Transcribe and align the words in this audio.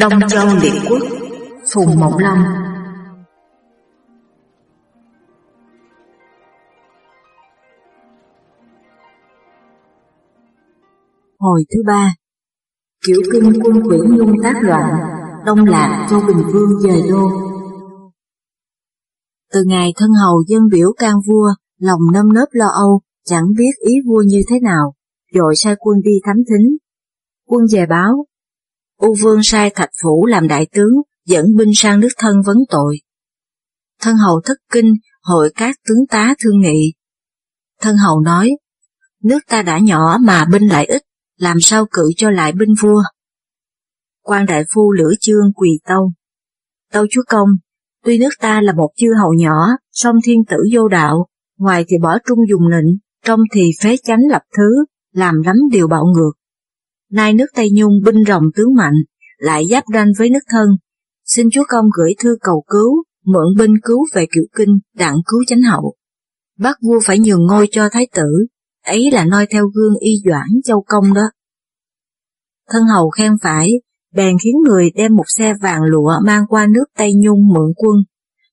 Đông 0.00 0.12
Châu 0.28 0.46
Liệt 0.62 0.72
Quốc 0.90 1.02
Phùng 1.74 2.00
Mộng 2.00 2.18
Long 2.18 2.38
Hồi 11.38 11.64
thứ 11.74 11.82
ba 11.86 12.14
Kiểu 13.06 13.20
kinh 13.32 13.52
quân 13.64 13.82
quỷ 13.88 13.98
nhung 14.10 14.34
tác 14.42 14.54
loạn 14.62 14.84
Đông 15.46 15.64
Lạc 15.64 16.06
Châu 16.10 16.20
Bình 16.28 16.42
Vương 16.52 16.80
dời 16.80 17.02
đô. 17.10 17.28
Từ 19.52 19.60
ngày 19.66 19.92
thân 19.96 20.10
hầu 20.22 20.42
dân 20.46 20.62
biểu 20.72 20.92
can 20.98 21.14
vua 21.28 21.48
Lòng 21.78 22.00
nâm 22.12 22.32
nớp 22.32 22.48
lo 22.52 22.66
âu 22.66 23.00
Chẳng 23.24 23.44
biết 23.58 23.72
ý 23.80 23.92
vua 24.06 24.22
như 24.26 24.40
thế 24.50 24.56
nào 24.62 24.94
Rồi 25.32 25.56
sai 25.56 25.74
quân 25.78 25.96
đi 26.04 26.12
thám 26.24 26.36
thính. 26.36 26.76
Quân 27.46 27.62
về 27.72 27.86
báo 27.86 28.26
U 29.00 29.14
Vương 29.22 29.42
sai 29.42 29.70
Thạch 29.70 29.90
Phủ 30.02 30.26
làm 30.26 30.48
đại 30.48 30.66
tướng, 30.72 30.92
dẫn 31.26 31.44
binh 31.56 31.70
sang 31.74 32.00
nước 32.00 32.08
thân 32.18 32.36
vấn 32.46 32.56
tội. 32.68 32.96
Thân 34.00 34.16
hầu 34.16 34.40
thất 34.44 34.58
kinh, 34.72 34.94
hội 35.22 35.52
các 35.56 35.76
tướng 35.88 36.06
tá 36.10 36.34
thương 36.44 36.60
nghị. 36.60 36.92
Thân 37.80 37.96
hầu 37.96 38.20
nói, 38.20 38.50
nước 39.22 39.38
ta 39.48 39.62
đã 39.62 39.78
nhỏ 39.78 40.18
mà 40.20 40.44
binh 40.52 40.68
lại 40.68 40.86
ít, 40.86 41.02
làm 41.38 41.60
sao 41.60 41.86
cự 41.90 42.02
cho 42.16 42.30
lại 42.30 42.52
binh 42.52 42.74
vua? 42.82 43.02
quan 44.22 44.46
đại 44.46 44.64
phu 44.74 44.92
lửa 44.92 45.12
chương 45.20 45.52
quỳ 45.54 45.68
tâu. 45.88 46.12
Tâu 46.92 47.06
chúa 47.10 47.22
công, 47.28 47.48
tuy 48.04 48.18
nước 48.18 48.30
ta 48.40 48.60
là 48.60 48.72
một 48.72 48.90
chư 48.96 49.06
hầu 49.20 49.34
nhỏ, 49.34 49.68
song 49.92 50.16
thiên 50.24 50.44
tử 50.50 50.56
vô 50.72 50.88
đạo, 50.88 51.26
ngoài 51.58 51.84
thì 51.88 51.96
bỏ 52.02 52.18
trung 52.28 52.38
dùng 52.50 52.70
nịnh, 52.70 52.98
trong 53.24 53.40
thì 53.54 53.70
phế 53.82 53.96
chánh 54.04 54.20
lập 54.30 54.42
thứ, 54.56 54.84
làm 55.12 55.34
lắm 55.42 55.56
điều 55.72 55.88
bạo 55.88 56.04
ngược 56.04 56.39
nay 57.10 57.34
nước 57.34 57.46
Tây 57.54 57.70
Nhung 57.72 57.92
binh 58.04 58.24
rồng 58.28 58.44
tướng 58.54 58.74
mạnh, 58.74 58.94
lại 59.38 59.64
giáp 59.70 59.84
ranh 59.94 60.08
với 60.18 60.30
nước 60.30 60.44
thân. 60.50 60.68
Xin 61.24 61.46
chúa 61.52 61.64
công 61.68 61.84
gửi 61.98 62.14
thư 62.22 62.36
cầu 62.40 62.64
cứu, 62.66 63.04
mượn 63.24 63.56
binh 63.58 63.74
cứu 63.82 64.06
về 64.14 64.26
cửu 64.32 64.44
kinh, 64.56 64.78
đặng 64.94 65.16
cứu 65.26 65.44
chánh 65.46 65.62
hậu. 65.62 65.94
Bác 66.58 66.76
vua 66.82 67.00
phải 67.04 67.18
nhường 67.18 67.46
ngôi 67.46 67.68
cho 67.70 67.88
thái 67.92 68.08
tử, 68.14 68.46
ấy 68.86 69.10
là 69.12 69.24
noi 69.24 69.46
theo 69.50 69.66
gương 69.74 69.94
y 70.00 70.12
doãn 70.24 70.48
châu 70.64 70.84
công 70.88 71.14
đó. 71.14 71.30
Thân 72.70 72.82
hầu 72.94 73.10
khen 73.10 73.32
phải, 73.42 73.70
bèn 74.14 74.36
khiến 74.42 74.54
người 74.68 74.90
đem 74.94 75.16
một 75.16 75.24
xe 75.26 75.54
vàng 75.62 75.82
lụa 75.82 76.12
mang 76.24 76.46
qua 76.48 76.66
nước 76.66 76.84
Tây 76.96 77.12
Nhung 77.14 77.48
mượn 77.54 77.72
quân, 77.76 77.96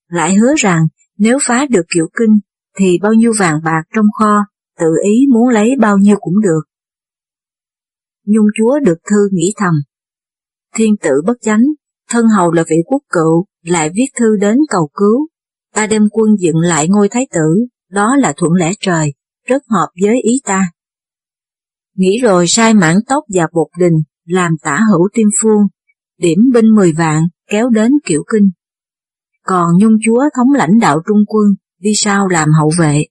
lại 0.07 0.35
hứa 0.35 0.53
rằng 0.57 0.87
nếu 1.17 1.37
phá 1.47 1.65
được 1.69 1.85
kiểu 1.93 2.07
kinh 2.19 2.39
thì 2.77 2.99
bao 3.01 3.13
nhiêu 3.13 3.31
vàng 3.39 3.59
bạc 3.63 3.81
trong 3.95 4.05
kho, 4.19 4.45
tự 4.79 4.87
ý 5.03 5.27
muốn 5.33 5.49
lấy 5.49 5.71
bao 5.79 5.97
nhiêu 5.97 6.15
cũng 6.19 6.41
được. 6.41 6.61
Nhung 8.27 8.47
chúa 8.57 8.79
được 8.79 8.97
thư 9.09 9.29
nghĩ 9.31 9.53
thầm. 9.57 9.73
Thiên 10.75 10.95
tử 11.01 11.11
bất 11.25 11.37
chánh, 11.41 11.61
thân 12.09 12.25
hầu 12.37 12.51
là 12.51 12.63
vị 12.69 12.75
quốc 12.85 13.01
cựu, 13.09 13.45
lại 13.63 13.89
viết 13.95 14.07
thư 14.19 14.35
đến 14.41 14.57
cầu 14.69 14.89
cứu. 14.93 15.27
Ta 15.73 15.87
đem 15.87 16.09
quân 16.11 16.29
dựng 16.39 16.57
lại 16.57 16.87
ngôi 16.89 17.09
thái 17.09 17.27
tử, 17.31 17.65
đó 17.91 18.15
là 18.15 18.33
thuận 18.37 18.53
lẽ 18.53 18.71
trời, 18.79 19.13
rất 19.45 19.63
hợp 19.69 19.87
với 20.01 20.21
ý 20.21 20.31
ta. 20.45 20.71
Nghĩ 21.95 22.19
rồi 22.21 22.47
sai 22.47 22.73
mãn 22.73 22.95
tóc 23.07 23.23
và 23.33 23.47
bột 23.53 23.67
đình, 23.79 23.93
làm 24.25 24.51
tả 24.61 24.79
hữu 24.91 25.07
tiên 25.13 25.27
phương, 25.41 25.61
điểm 26.17 26.39
binh 26.53 26.75
mười 26.75 26.91
vạn, 26.91 27.23
kéo 27.49 27.69
đến 27.69 27.91
kiểu 28.05 28.23
kinh. 28.33 28.49
Còn 29.43 29.67
Nhung 29.79 29.97
chúa 30.05 30.23
thống 30.35 30.51
lãnh 30.53 30.79
đạo 30.79 31.01
trung 31.07 31.23
quân, 31.27 31.45
đi 31.79 31.91
sau 31.95 32.27
làm 32.27 32.49
hậu 32.59 32.71
vệ. 32.79 33.03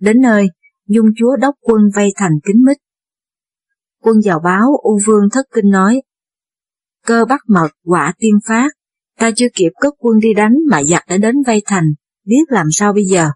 Đến 0.00 0.20
nơi, 0.20 0.46
Nhung 0.88 1.06
chúa 1.16 1.36
đốc 1.36 1.54
quân 1.60 1.80
vây 1.96 2.08
thành 2.16 2.32
kính 2.44 2.64
mít, 2.66 2.76
quân 4.06 4.16
vào 4.24 4.40
báo 4.44 4.66
U 4.82 4.98
Vương 5.06 5.30
thất 5.32 5.46
kinh 5.54 5.70
nói, 5.70 6.02
cơ 7.06 7.24
bắt 7.28 7.40
mật 7.48 7.68
quả 7.84 8.14
tiên 8.18 8.38
phát, 8.48 8.68
ta 9.18 9.30
chưa 9.36 9.46
kịp 9.54 9.70
cất 9.80 9.94
quân 9.98 10.18
đi 10.20 10.34
đánh 10.34 10.54
mà 10.70 10.82
giặc 10.82 11.02
đã 11.08 11.16
đến 11.16 11.34
vây 11.46 11.62
thành, 11.66 11.84
biết 12.24 12.42
làm 12.48 12.66
sao 12.72 12.92
bây 12.92 13.04
giờ. 13.04 13.30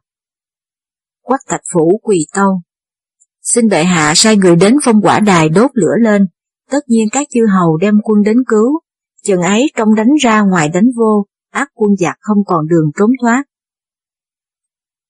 Quách 1.21 1.41
thạch 1.49 1.61
phủ 1.73 2.01
quỳ 2.03 2.27
tâu, 2.35 2.61
xin 3.43 3.69
bệ 3.69 3.85
hạ 3.85 4.13
sai 4.17 4.37
người 4.37 4.57
đến 4.57 4.77
phong 4.85 5.01
quả 5.03 5.21
đài 5.21 5.49
đốt 5.49 5.71
lửa 5.75 5.95
lên, 6.01 6.27
tất 6.71 6.81
nhiên 6.89 7.09
các 7.13 7.27
chư 7.31 7.41
hầu 7.47 7.77
đem 7.77 7.95
quân 8.05 8.23
đến 8.23 8.37
cứu, 8.47 8.81
chừng 9.23 9.43
ấy 9.43 9.71
trong 9.77 9.95
đánh 9.95 10.11
ra 10.23 10.41
ngoài 10.41 10.69
đánh 10.69 10.87
vô, 10.97 11.27
ác 11.51 11.69
quân 11.75 11.91
giặc 11.97 12.17
không 12.21 12.39
còn 12.47 12.69
đường 12.69 12.91
trốn 12.99 13.11
thoát. 13.23 13.45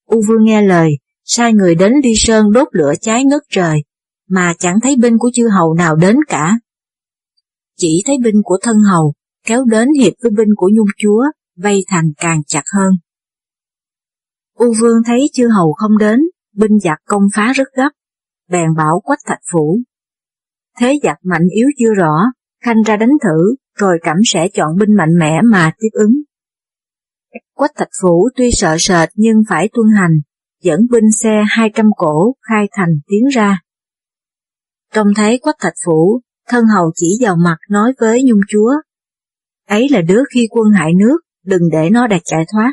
U 0.06 0.22
Vương 0.28 0.44
nghe 0.44 0.62
lời, 0.62 0.91
sai 1.25 1.53
người 1.53 1.75
đến 1.75 1.92
Ly 2.04 2.12
Sơn 2.16 2.53
đốt 2.53 2.69
lửa 2.72 2.92
cháy 3.00 3.25
ngất 3.25 3.42
trời, 3.50 3.82
mà 4.31 4.55
chẳng 4.59 4.81
thấy 4.83 4.97
binh 5.01 5.19
của 5.19 5.31
chư 5.35 5.49
hầu 5.49 5.75
nào 5.75 5.97
đến 5.97 6.17
cả. 6.29 6.59
Chỉ 7.77 8.03
thấy 8.07 8.17
binh 8.25 8.43
của 8.45 8.59
thân 8.63 8.77
hầu 8.91 9.13
kéo 9.47 9.65
đến 9.65 9.89
hiệp 10.01 10.13
với 10.23 10.31
binh 10.31 10.49
của 10.57 10.71
nhung 10.75 10.89
chúa, 10.99 11.23
vây 11.57 11.85
thành 11.89 12.05
càng 12.17 12.43
chặt 12.47 12.63
hơn. 12.77 12.93
U 14.55 14.75
vương 14.81 15.03
thấy 15.07 15.31
chư 15.33 15.49
hầu 15.49 15.73
không 15.73 15.99
đến, 15.99 16.21
binh 16.55 16.79
giặc 16.79 16.99
công 17.05 17.23
phá 17.35 17.53
rất 17.53 17.69
gấp, 17.77 17.91
bèn 18.49 18.75
bảo 18.77 19.01
quách 19.05 19.19
thạch 19.27 19.41
phủ. 19.53 19.81
Thế 20.79 20.99
giặc 21.03 21.17
mạnh 21.23 21.47
yếu 21.55 21.69
chưa 21.79 21.95
rõ, 21.95 22.15
khanh 22.65 22.83
ra 22.83 22.97
đánh 22.97 23.13
thử, 23.25 23.55
rồi 23.75 23.99
cảm 24.03 24.17
sẽ 24.25 24.49
chọn 24.55 24.77
binh 24.79 24.97
mạnh 24.97 25.19
mẽ 25.19 25.41
mà 25.45 25.73
tiếp 25.79 25.89
ứng. 25.93 26.15
Quách 27.55 27.73
thạch 27.77 27.89
phủ 28.03 28.29
tuy 28.37 28.51
sợ 28.53 28.77
sệt 28.79 29.09
nhưng 29.15 29.43
phải 29.49 29.69
tuân 29.73 29.87
hành, 29.97 30.13
dẫn 30.63 30.81
binh 30.91 31.13
xe 31.23 31.45
200 31.49 31.87
cổ 31.97 32.35
khai 32.49 32.69
thành 32.73 32.99
tiến 33.09 33.29
ra. 33.35 33.61
Trông 34.95 35.06
thấy 35.17 35.39
quách 35.39 35.56
thạch 35.59 35.75
phủ, 35.87 36.21
thân 36.49 36.65
hầu 36.75 36.93
chỉ 36.95 37.19
vào 37.21 37.37
mặt 37.37 37.56
nói 37.69 37.93
với 38.01 38.23
nhung 38.23 38.41
chúa. 38.49 38.73
Ấy 39.67 39.89
là 39.91 40.01
đứa 40.01 40.23
khi 40.34 40.49
quân 40.51 40.73
hại 40.73 40.91
nước, 40.95 41.19
đừng 41.45 41.62
để 41.73 41.91
nó 41.91 42.06
đạt 42.06 42.21
chạy 42.25 42.45
thoát. 42.53 42.73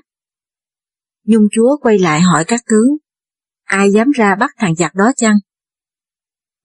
Nhung 1.23 1.47
chúa 1.51 1.77
quay 1.81 1.99
lại 1.99 2.21
hỏi 2.21 2.43
các 2.47 2.59
tướng, 2.69 2.97
ai 3.63 3.91
dám 3.91 4.11
ra 4.11 4.35
bắt 4.35 4.51
thằng 4.57 4.75
giặc 4.75 4.95
đó 4.95 5.11
chăng? 5.17 5.35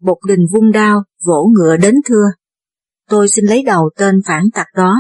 Bột 0.01 0.19
đình 0.29 0.47
vung 0.53 0.73
đao, 0.73 1.05
vỗ 1.27 1.51
ngựa 1.55 1.77
đến 1.77 1.95
thưa, 2.07 2.25
tôi 3.09 3.29
xin 3.29 3.45
lấy 3.45 3.63
đầu 3.63 3.91
tên 3.97 4.21
phản 4.27 4.45
tặc 4.55 4.67
đó. 4.77 4.95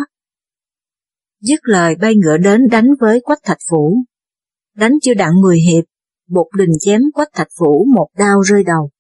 Dứt 1.40 1.60
lời 1.62 1.94
bay 2.00 2.14
ngựa 2.16 2.36
đến 2.36 2.60
đánh 2.70 2.86
với 3.00 3.20
quách 3.20 3.42
thạch 3.42 3.58
phủ. 3.70 4.04
Đánh 4.76 4.92
chưa 5.02 5.14
đặng 5.14 5.40
mười 5.42 5.58
hiệp, 5.58 5.84
bột 6.28 6.46
đình 6.58 6.70
chém 6.80 7.00
quách 7.14 7.28
thạch 7.34 7.48
phủ 7.58 7.86
một 7.94 8.08
đao 8.19 8.40
rơi 8.40 8.64
đầu. 8.64 8.90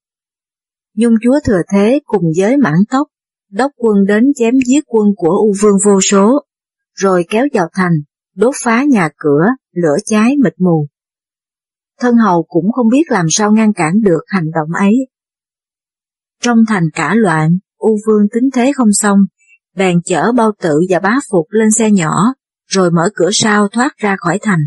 Nhung 0.94 1.14
chúa 1.22 1.40
thừa 1.44 1.60
thế 1.72 2.00
cùng 2.04 2.24
với 2.38 2.56
mãn 2.56 2.78
tóc, 2.90 3.08
đốc 3.50 3.70
quân 3.76 4.06
đến 4.06 4.24
chém 4.36 4.54
giết 4.66 4.84
quân 4.86 5.06
của 5.16 5.28
U 5.28 5.52
Vương 5.62 5.76
vô 5.84 6.00
số, 6.00 6.44
rồi 6.94 7.24
kéo 7.28 7.46
vào 7.52 7.68
thành, 7.72 7.92
đốt 8.36 8.54
phá 8.64 8.84
nhà 8.84 9.08
cửa, 9.16 9.46
lửa 9.72 9.96
cháy 10.04 10.34
mịt 10.44 10.54
mù. 10.58 10.86
Thân 12.00 12.14
hầu 12.16 12.42
cũng 12.42 12.72
không 12.72 12.88
biết 12.88 13.10
làm 13.10 13.26
sao 13.30 13.52
ngăn 13.52 13.72
cản 13.72 14.00
được 14.02 14.20
hành 14.26 14.50
động 14.54 14.68
ấy. 14.78 14.94
Trong 16.40 16.58
thành 16.68 16.84
cả 16.92 17.14
loạn, 17.14 17.58
U 17.78 17.98
Vương 18.06 18.26
tính 18.34 18.50
thế 18.54 18.72
không 18.74 18.92
xong, 18.92 19.18
bèn 19.76 20.02
chở 20.04 20.32
bao 20.32 20.52
tự 20.62 20.80
và 20.90 20.98
bá 20.98 21.18
phục 21.30 21.46
lên 21.50 21.70
xe 21.70 21.90
nhỏ, 21.90 22.34
rồi 22.66 22.90
mở 22.90 23.08
cửa 23.14 23.30
sau 23.32 23.68
thoát 23.68 23.96
ra 23.96 24.16
khỏi 24.18 24.38
thành. 24.42 24.60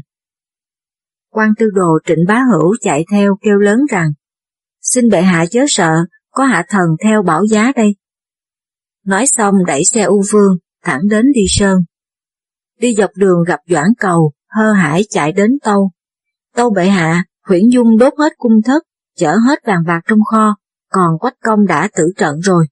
quan 1.30 1.50
tư 1.60 1.66
đồ 1.74 2.00
trịnh 2.06 2.26
bá 2.28 2.42
hữu 2.52 2.76
chạy 2.82 3.06
theo 3.12 3.38
kêu 3.42 3.58
lớn 3.58 3.80
rằng, 3.90 4.10
xin 4.82 5.10
bệ 5.10 5.22
hạ 5.22 5.46
chớ 5.52 5.66
sợ, 5.68 6.06
có 6.36 6.44
hạ 6.44 6.66
thần 6.70 6.86
theo 7.04 7.24
bảo 7.24 7.46
giá 7.46 7.72
đây. 7.76 7.96
Nói 9.06 9.26
xong 9.28 9.56
đẩy 9.68 9.86
xe 9.86 10.02
U 10.02 10.24
Vương, 10.32 10.58
thẳng 10.84 11.02
đến 11.10 11.26
đi 11.34 11.42
sơn. 11.48 11.80
Đi 12.80 12.96
dọc 12.96 13.10
đường 13.16 13.44
gặp 13.48 13.60
Doãn 13.70 13.88
Cầu, 14.00 14.32
hơ 14.50 14.72
hải 14.72 15.04
chạy 15.10 15.32
đến 15.32 15.52
Tâu. 15.64 15.92
Tâu 16.56 16.70
bệ 16.70 16.88
hạ, 16.88 17.26
huyển 17.48 17.62
dung 17.72 17.98
đốt 17.98 18.14
hết 18.18 18.34
cung 18.38 18.62
thất, 18.66 18.84
chở 19.18 19.36
hết 19.48 19.60
vàng 19.66 19.84
bạc 19.88 20.02
trong 20.08 20.20
kho, 20.32 20.56
còn 20.92 21.20
quách 21.20 21.36
công 21.44 21.66
đã 21.68 21.90
tử 21.98 22.12
trận 22.18 22.40
rồi. 22.40 22.66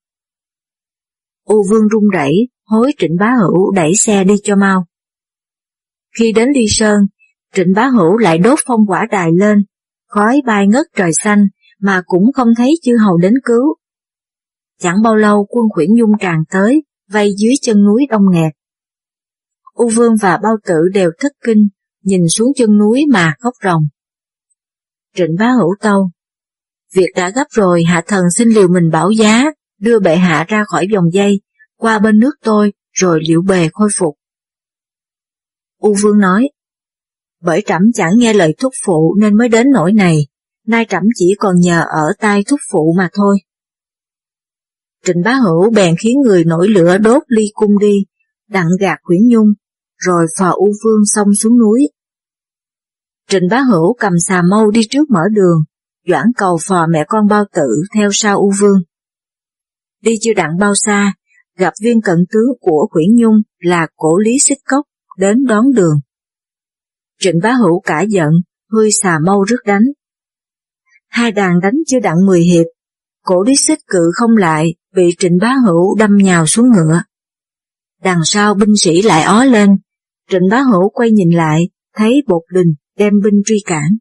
U 1.44 1.64
Vương 1.70 1.88
run 1.88 2.04
rẩy, 2.14 2.34
hối 2.66 2.92
Trịnh 2.98 3.16
Bá 3.20 3.34
Hữu 3.42 3.72
đẩy 3.72 3.96
xe 3.96 4.24
đi 4.24 4.36
cho 4.44 4.56
mau. 4.56 4.86
Khi 6.20 6.32
đến 6.32 6.50
Ly 6.56 6.66
Sơn, 6.68 7.00
Trịnh 7.54 7.74
Bá 7.76 7.88
Hữu 7.88 8.18
lại 8.18 8.38
đốt 8.38 8.60
phong 8.68 8.86
quả 8.88 9.08
đài 9.12 9.30
lên, 9.40 9.58
khói 10.08 10.42
bay 10.46 10.68
ngất 10.68 10.86
trời 10.96 11.12
xanh, 11.14 11.48
mà 11.84 12.02
cũng 12.06 12.34
không 12.34 12.48
thấy 12.58 12.74
chư 12.84 12.92
hầu 13.06 13.18
đến 13.18 13.34
cứu. 13.44 13.76
Chẳng 14.80 15.02
bao 15.04 15.16
lâu 15.16 15.46
quân 15.50 15.66
khuyển 15.74 15.90
Dung 16.00 16.12
tràn 16.20 16.44
tới, 16.50 16.84
vây 17.10 17.34
dưới 17.38 17.54
chân 17.62 17.86
núi 17.86 18.06
đông 18.10 18.22
nghẹt. 18.32 18.54
U 19.74 19.90
Vương 19.90 20.14
và 20.22 20.38
Bao 20.44 20.56
Tử 20.66 20.76
đều 20.94 21.12
thất 21.20 21.32
kinh, 21.44 21.68
nhìn 22.04 22.22
xuống 22.30 22.48
chân 22.56 22.78
núi 22.78 23.06
mà 23.12 23.36
khóc 23.40 23.54
ròng. 23.64 23.84
Trịnh 25.16 25.36
bá 25.40 25.52
hữu 25.60 25.76
tâu, 25.80 26.12
việc 26.94 27.10
đã 27.16 27.30
gấp 27.30 27.46
rồi 27.50 27.84
hạ 27.84 28.04
thần 28.08 28.24
xin 28.38 28.50
liều 28.50 28.68
mình 28.68 28.90
bảo 28.92 29.12
giá, 29.12 29.46
đưa 29.80 30.00
bệ 30.00 30.16
hạ 30.16 30.46
ra 30.48 30.64
khỏi 30.68 30.88
vòng 30.94 31.06
dây, 31.14 31.42
qua 31.78 32.00
bên 32.00 32.20
nước 32.20 32.34
tôi, 32.44 32.74
rồi 32.92 33.20
liệu 33.28 33.42
bề 33.42 33.70
khôi 33.74 33.90
phục. 33.98 34.16
U 35.78 35.96
Vương 36.04 36.20
nói, 36.20 36.50
bởi 37.42 37.64
trẫm 37.66 37.82
chẳng 37.94 38.12
nghe 38.18 38.34
lời 38.34 38.56
thúc 38.58 38.74
phụ 38.86 39.16
nên 39.20 39.38
mới 39.38 39.50
đến 39.50 39.68
nỗi 39.74 39.94
này, 39.94 40.28
nay 40.68 40.86
trẫm 40.90 41.04
chỉ 41.16 41.36
còn 41.40 41.56
nhờ 41.60 41.86
ở 41.90 42.14
tay 42.20 42.44
thúc 42.48 42.60
phụ 42.72 42.94
mà 42.98 43.10
thôi. 43.14 43.38
Trịnh 45.06 45.22
bá 45.26 45.34
hữu 45.34 45.70
bèn 45.70 45.96
khiến 46.00 46.18
người 46.26 46.44
nổi 46.44 46.70
lửa 46.70 46.98
đốt 46.98 47.22
ly 47.28 47.44
cung 47.54 47.80
đi, 47.80 48.06
đặng 48.50 48.68
gạt 48.80 49.00
Quyển 49.04 49.20
Nhung, 49.28 49.48
rồi 49.98 50.26
phò 50.38 50.52
U 50.52 50.74
Vương 50.84 51.06
xông 51.06 51.28
xuống 51.36 51.60
núi. 51.60 51.90
Trịnh 53.28 53.48
Bá 53.50 53.62
Hữu 53.72 53.94
cầm 54.00 54.14
xà 54.20 54.42
mâu 54.50 54.72
đi 54.72 54.82
trước 54.90 55.10
mở 55.10 55.22
đường, 55.32 55.64
Doãn 56.08 56.26
cầu 56.38 56.58
phò 56.68 56.88
mẹ 56.90 57.06
con 57.08 57.28
bao 57.28 57.46
tử 57.54 57.68
theo 57.96 58.10
sau 58.12 58.40
U 58.40 58.52
Vương. 58.60 58.80
Đi 60.02 60.16
chưa 60.22 60.34
đặng 60.34 60.58
bao 60.60 60.76
xa, 60.76 61.14
gặp 61.58 61.74
viên 61.84 62.02
cận 62.02 62.18
tướng 62.32 62.58
của 62.62 62.88
Quyển 62.92 63.16
Nhung 63.16 63.42
là 63.60 63.88
cổ 63.96 64.18
lý 64.18 64.40
xích 64.40 64.58
cốc 64.70 64.86
đến 65.18 65.46
đón 65.46 65.66
đường. 65.76 66.00
Trịnh 67.20 67.40
Bá 67.44 67.54
Hữu 67.54 67.80
cả 67.80 68.02
giận, 68.02 68.30
hơi 68.72 68.90
xà 68.92 69.20
mâu 69.26 69.44
rước 69.44 69.60
đánh. 69.66 69.84
Hai 71.14 71.32
đàn 71.32 71.60
đánh 71.60 71.76
chưa 71.88 72.00
đặng 72.00 72.26
mười 72.26 72.42
hiệp, 72.42 72.66
cổ 73.26 73.44
lý 73.44 73.54
xích 73.56 73.80
cự 73.88 74.12
không 74.14 74.38
lại, 74.38 74.76
bị 74.96 75.16
Trịnh 75.20 75.38
Bá 75.42 75.56
Hữu 75.68 75.96
đâm 75.96 76.18
nhào 76.18 76.46
xuống 76.46 76.72
ngựa. 76.72 77.02
Đằng 78.02 78.20
sau 78.26 78.54
binh 78.54 78.76
sĩ 78.78 79.02
lại 79.02 79.24
ó 79.24 79.44
lên, 79.44 79.70
Trịnh 80.30 80.42
Bá 80.52 80.62
Hữu 80.62 80.90
quay 80.90 81.12
nhìn 81.12 81.30
lại, 81.30 81.70
thấy 81.96 82.22
bột 82.28 82.42
đình 82.54 82.74
đem 82.98 83.14
binh 83.24 83.42
truy 83.46 83.58
cản. 83.66 83.98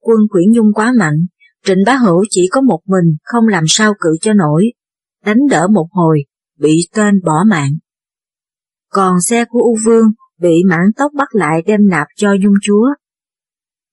Quân 0.00 0.18
Quyển 0.30 0.52
Nhung 0.52 0.72
quá 0.74 0.92
mạnh, 0.98 1.26
Trịnh 1.64 1.78
Bá 1.86 1.96
Hữu 1.96 2.24
chỉ 2.30 2.48
có 2.50 2.60
một 2.60 2.80
mình 2.86 3.16
không 3.22 3.48
làm 3.48 3.64
sao 3.68 3.94
cự 4.00 4.10
cho 4.20 4.32
nổi, 4.32 4.72
đánh 5.24 5.40
đỡ 5.50 5.68
một 5.72 5.88
hồi, 5.90 6.24
bị 6.58 6.80
tên 6.94 7.14
bỏ 7.24 7.44
mạng. 7.46 7.72
Còn 8.90 9.20
xe 9.20 9.44
của 9.44 9.60
U 9.60 9.76
Vương 9.86 10.06
bị 10.40 10.62
mãn 10.70 10.92
tốc 10.96 11.12
bắt 11.14 11.28
lại 11.32 11.62
đem 11.66 11.80
nạp 11.90 12.06
cho 12.16 12.32
Dung 12.42 12.54
Chúa. 12.62 12.86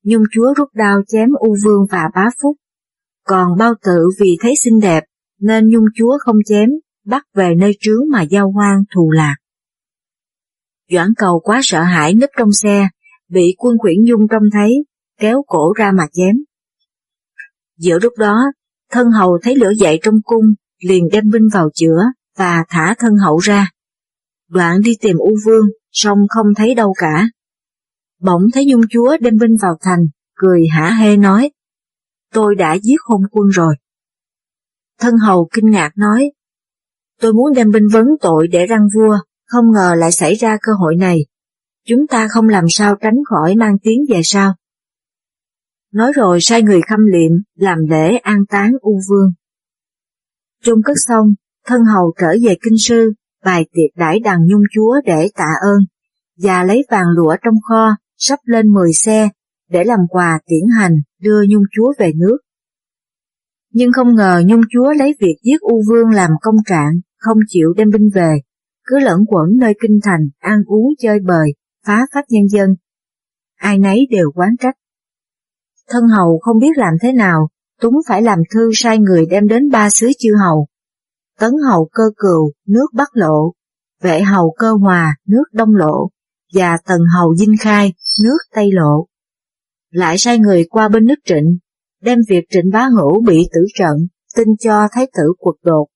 Nhung 0.03 0.23
Chúa 0.31 0.53
rút 0.57 0.69
đao 0.73 1.00
chém 1.07 1.29
U 1.39 1.55
Vương 1.65 1.85
và 1.89 2.03
bá 2.15 2.29
Phúc, 2.41 2.57
còn 3.25 3.57
bao 3.57 3.73
Tử 3.85 4.09
vì 4.19 4.38
thấy 4.41 4.53
xinh 4.63 4.79
đẹp 4.79 5.03
nên 5.39 5.69
Nhung 5.69 5.85
Chúa 5.95 6.17
không 6.19 6.35
chém, 6.45 6.69
bắt 7.05 7.23
về 7.33 7.55
nơi 7.57 7.71
trướng 7.79 8.09
mà 8.11 8.21
giao 8.21 8.51
hoang 8.51 8.83
thù 8.95 9.11
lạc. 9.11 9.35
Doãn 10.91 11.13
cầu 11.17 11.39
quá 11.44 11.59
sợ 11.63 11.83
hãi 11.83 12.13
nấp 12.13 12.29
trong 12.38 12.51
xe, 12.51 12.88
bị 13.29 13.55
quân 13.57 13.77
quyển 13.77 14.03
Nhung 14.03 14.27
trông 14.27 14.44
thấy, 14.53 14.85
kéo 15.19 15.44
cổ 15.47 15.73
ra 15.77 15.91
mà 15.91 16.03
chém. 16.13 16.35
Giữa 17.77 18.00
lúc 18.00 18.13
đó, 18.17 18.44
thân 18.91 19.11
hầu 19.11 19.39
thấy 19.44 19.55
lửa 19.55 19.71
dậy 19.77 20.00
trong 20.03 20.15
cung, 20.23 20.45
liền 20.79 21.03
đem 21.11 21.23
binh 21.33 21.47
vào 21.53 21.69
chữa 21.73 22.01
và 22.38 22.63
thả 22.69 22.95
thân 23.00 23.13
hậu 23.15 23.38
ra. 23.38 23.69
Đoạn 24.50 24.81
đi 24.81 24.95
tìm 25.01 25.17
U 25.17 25.35
Vương, 25.45 25.65
song 25.91 26.19
không 26.29 26.47
thấy 26.57 26.75
đâu 26.75 26.94
cả. 26.97 27.29
Bỗng 28.23 28.41
thấy 28.53 28.65
Nhung 28.65 28.87
Chúa 28.89 29.17
đem 29.21 29.37
binh 29.37 29.55
vào 29.61 29.77
thành, 29.81 29.99
cười 30.35 30.61
hả 30.71 30.91
hê 30.99 31.17
nói, 31.17 31.51
tôi 32.33 32.55
đã 32.55 32.77
giết 32.83 32.97
hôn 33.05 33.21
quân 33.31 33.47
rồi. 33.49 33.75
Thân 34.99 35.13
hầu 35.17 35.49
kinh 35.53 35.71
ngạc 35.71 35.91
nói, 35.97 36.31
tôi 37.21 37.33
muốn 37.33 37.53
đem 37.55 37.71
binh 37.71 37.87
vấn 37.93 38.05
tội 38.21 38.47
để 38.47 38.65
răng 38.65 38.87
vua, 38.95 39.17
không 39.45 39.71
ngờ 39.71 39.93
lại 39.97 40.11
xảy 40.11 40.35
ra 40.35 40.57
cơ 40.61 40.71
hội 40.79 40.95
này. 40.95 41.25
Chúng 41.87 42.07
ta 42.07 42.27
không 42.27 42.49
làm 42.49 42.65
sao 42.69 42.95
tránh 43.01 43.15
khỏi 43.29 43.55
mang 43.55 43.77
tiếng 43.83 44.01
về 44.09 44.21
sau. 44.23 44.55
Nói 45.93 46.11
rồi 46.15 46.41
sai 46.41 46.61
người 46.61 46.81
khâm 46.89 46.99
liệm, 47.05 47.31
làm 47.55 47.77
lễ 47.89 48.17
an 48.17 48.45
táng 48.49 48.71
U 48.81 48.99
Vương. 49.09 49.33
Trung 50.63 50.79
cất 50.85 50.97
xong, 51.07 51.27
thân 51.65 51.81
hầu 51.93 52.13
trở 52.19 52.35
về 52.43 52.57
kinh 52.61 52.77
sư, 52.77 53.13
bài 53.45 53.65
tiệc 53.71 53.97
đãi 53.97 54.19
đàn 54.19 54.39
nhung 54.47 54.63
chúa 54.73 54.95
để 55.05 55.29
tạ 55.35 55.53
ơn, 55.61 55.79
và 56.37 56.63
lấy 56.63 56.83
vàng 56.91 57.07
lụa 57.15 57.35
trong 57.43 57.55
kho, 57.69 57.89
sắp 58.18 58.39
lên 58.45 58.68
10 58.68 58.94
xe, 58.94 59.30
để 59.69 59.83
làm 59.83 60.00
quà 60.10 60.39
tiễn 60.45 60.68
hành 60.80 60.95
đưa 61.21 61.42
nhung 61.50 61.63
chúa 61.75 61.94
về 62.00 62.12
nước. 62.15 62.38
Nhưng 63.71 63.92
không 63.92 64.15
ngờ 64.15 64.42
nhung 64.45 64.62
chúa 64.69 64.94
lấy 64.94 65.15
việc 65.19 65.36
giết 65.44 65.62
U 65.62 65.83
Vương 65.89 66.10
làm 66.10 66.30
công 66.42 66.56
trạng, 66.65 66.94
không 67.18 67.38
chịu 67.48 67.74
đem 67.77 67.89
binh 67.89 68.10
về, 68.13 68.36
cứ 68.83 69.00
lẫn 69.00 69.19
quẩn 69.27 69.50
nơi 69.60 69.74
kinh 69.81 70.00
thành, 70.04 70.30
ăn 70.39 70.60
uống 70.65 70.94
chơi 71.00 71.19
bời, 71.19 71.54
phá 71.86 72.06
phách 72.13 72.25
nhân 72.30 72.50
dân. 72.50 72.69
Ai 73.56 73.77
nấy 73.80 74.07
đều 74.10 74.31
quán 74.36 74.50
trách. 74.60 74.75
Thân 75.89 76.04
hầu 76.07 76.39
không 76.42 76.60
biết 76.60 76.77
làm 76.77 76.94
thế 77.01 77.12
nào, 77.12 77.50
Túng 77.81 77.94
phải 78.07 78.21
làm 78.21 78.39
thư 78.54 78.69
sai 78.74 79.00
người 79.00 79.25
đem 79.25 79.48
đến 79.48 79.69
ba 79.71 79.89
xứ 79.89 80.12
chư 80.19 80.30
hầu. 80.39 80.68
Tấn 81.39 81.51
hầu 81.69 81.89
cơ 81.92 82.04
cừu, 82.18 82.51
nước 82.68 82.88
Bắc 82.94 83.10
lộ, 83.13 83.54
vệ 84.01 84.21
hầu 84.21 84.56
cơ 84.57 84.74
hòa, 84.74 85.15
nước 85.27 85.44
Đông 85.51 85.75
lộ, 85.75 86.10
và 86.53 86.77
tần 86.85 87.01
hầu 87.17 87.35
dinh 87.35 87.55
khai, 87.59 87.94
nước 88.23 88.38
Tây 88.55 88.69
lộ. 88.71 89.07
Lại 89.91 90.17
sai 90.17 90.39
người 90.39 90.65
qua 90.69 90.89
bên 90.89 91.05
nước 91.05 91.19
trịnh, 91.25 91.57
đem 92.01 92.19
việc 92.29 92.44
trịnh 92.50 92.69
bá 92.73 92.88
hữu 92.97 93.21
bị 93.21 93.47
tử 93.53 93.61
trận, 93.79 94.07
tin 94.35 94.47
cho 94.59 94.88
thái 94.91 95.07
tử 95.17 95.23
quật 95.38 95.55
đột, 95.63 95.88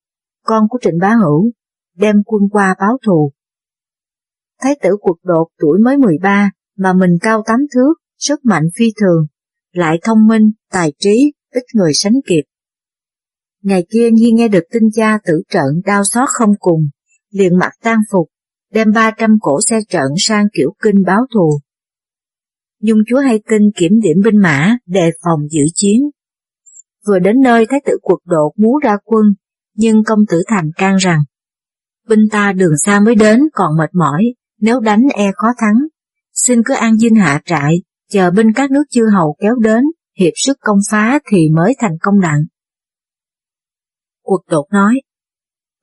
con 0.43 0.63
của 0.69 0.77
trịnh 0.81 0.97
bá 1.01 1.15
hữu, 1.23 1.51
đem 1.95 2.15
quân 2.25 2.41
qua 2.51 2.75
báo 2.79 2.97
thù. 3.05 3.31
Thái 4.61 4.75
tử 4.81 4.89
quật 4.99 5.17
đột 5.23 5.47
tuổi 5.59 5.79
mới 5.79 5.97
13 5.97 6.51
mà 6.77 6.93
mình 6.93 7.17
cao 7.21 7.43
tám 7.45 7.59
thước, 7.75 7.93
sức 8.17 8.39
mạnh 8.43 8.63
phi 8.79 8.85
thường, 9.01 9.25
lại 9.71 9.99
thông 10.03 10.27
minh, 10.27 10.51
tài 10.71 10.93
trí, 10.99 11.33
ít 11.51 11.63
người 11.73 11.91
sánh 11.93 12.13
kịp. 12.27 12.43
Ngày 13.61 13.85
kia 13.89 14.09
Nhi 14.11 14.31
nghe 14.31 14.47
được 14.47 14.63
tin 14.71 14.83
cha 14.93 15.19
tử 15.25 15.41
trận 15.49 15.65
đau 15.85 16.03
xót 16.03 16.29
không 16.29 16.53
cùng, 16.59 16.81
liền 17.29 17.57
mặc 17.57 17.73
tan 17.83 17.97
phục, 18.11 18.27
đem 18.77 18.91
ba 18.91 19.11
trăm 19.17 19.29
cổ 19.41 19.59
xe 19.69 19.79
trận 19.89 20.11
sang 20.17 20.45
kiểu 20.53 20.73
kinh 20.83 20.95
báo 21.05 21.21
thù. 21.33 21.59
Nhung 22.81 22.99
chúa 23.07 23.19
hay 23.19 23.39
kinh 23.49 23.71
kiểm 23.75 23.91
điểm 24.01 24.17
binh 24.23 24.37
mã, 24.37 24.77
đề 24.85 25.11
phòng 25.23 25.39
giữ 25.49 25.61
chiến. 25.73 26.01
Vừa 27.07 27.19
đến 27.19 27.35
nơi 27.43 27.65
thái 27.69 27.81
tử 27.85 27.97
quật 28.01 28.19
độ 28.25 28.53
muốn 28.57 28.73
ra 28.83 28.97
quân, 29.03 29.23
nhưng 29.75 30.03
công 30.03 30.19
tử 30.29 30.43
thành 30.47 30.71
can 30.75 30.95
rằng, 30.95 31.19
binh 32.07 32.19
ta 32.31 32.53
đường 32.53 32.77
xa 32.77 32.99
mới 32.99 33.15
đến 33.15 33.39
còn 33.53 33.77
mệt 33.77 33.89
mỏi, 33.93 34.23
nếu 34.59 34.79
đánh 34.79 35.03
e 35.15 35.31
khó 35.35 35.47
thắng, 35.57 35.87
xin 36.33 36.61
cứ 36.65 36.73
an 36.73 36.97
dinh 36.97 37.15
hạ 37.15 37.41
trại, 37.45 37.73
chờ 38.09 38.31
binh 38.31 38.53
các 38.55 38.71
nước 38.71 38.83
chư 38.89 39.03
hầu 39.13 39.35
kéo 39.39 39.55
đến, 39.55 39.83
hiệp 40.19 40.33
sức 40.35 40.57
công 40.59 40.79
phá 40.91 41.19
thì 41.31 41.49
mới 41.55 41.75
thành 41.79 41.97
công 42.01 42.19
đặng. 42.21 42.41
Quật 44.21 44.41
đột 44.49 44.67
nói, 44.71 45.01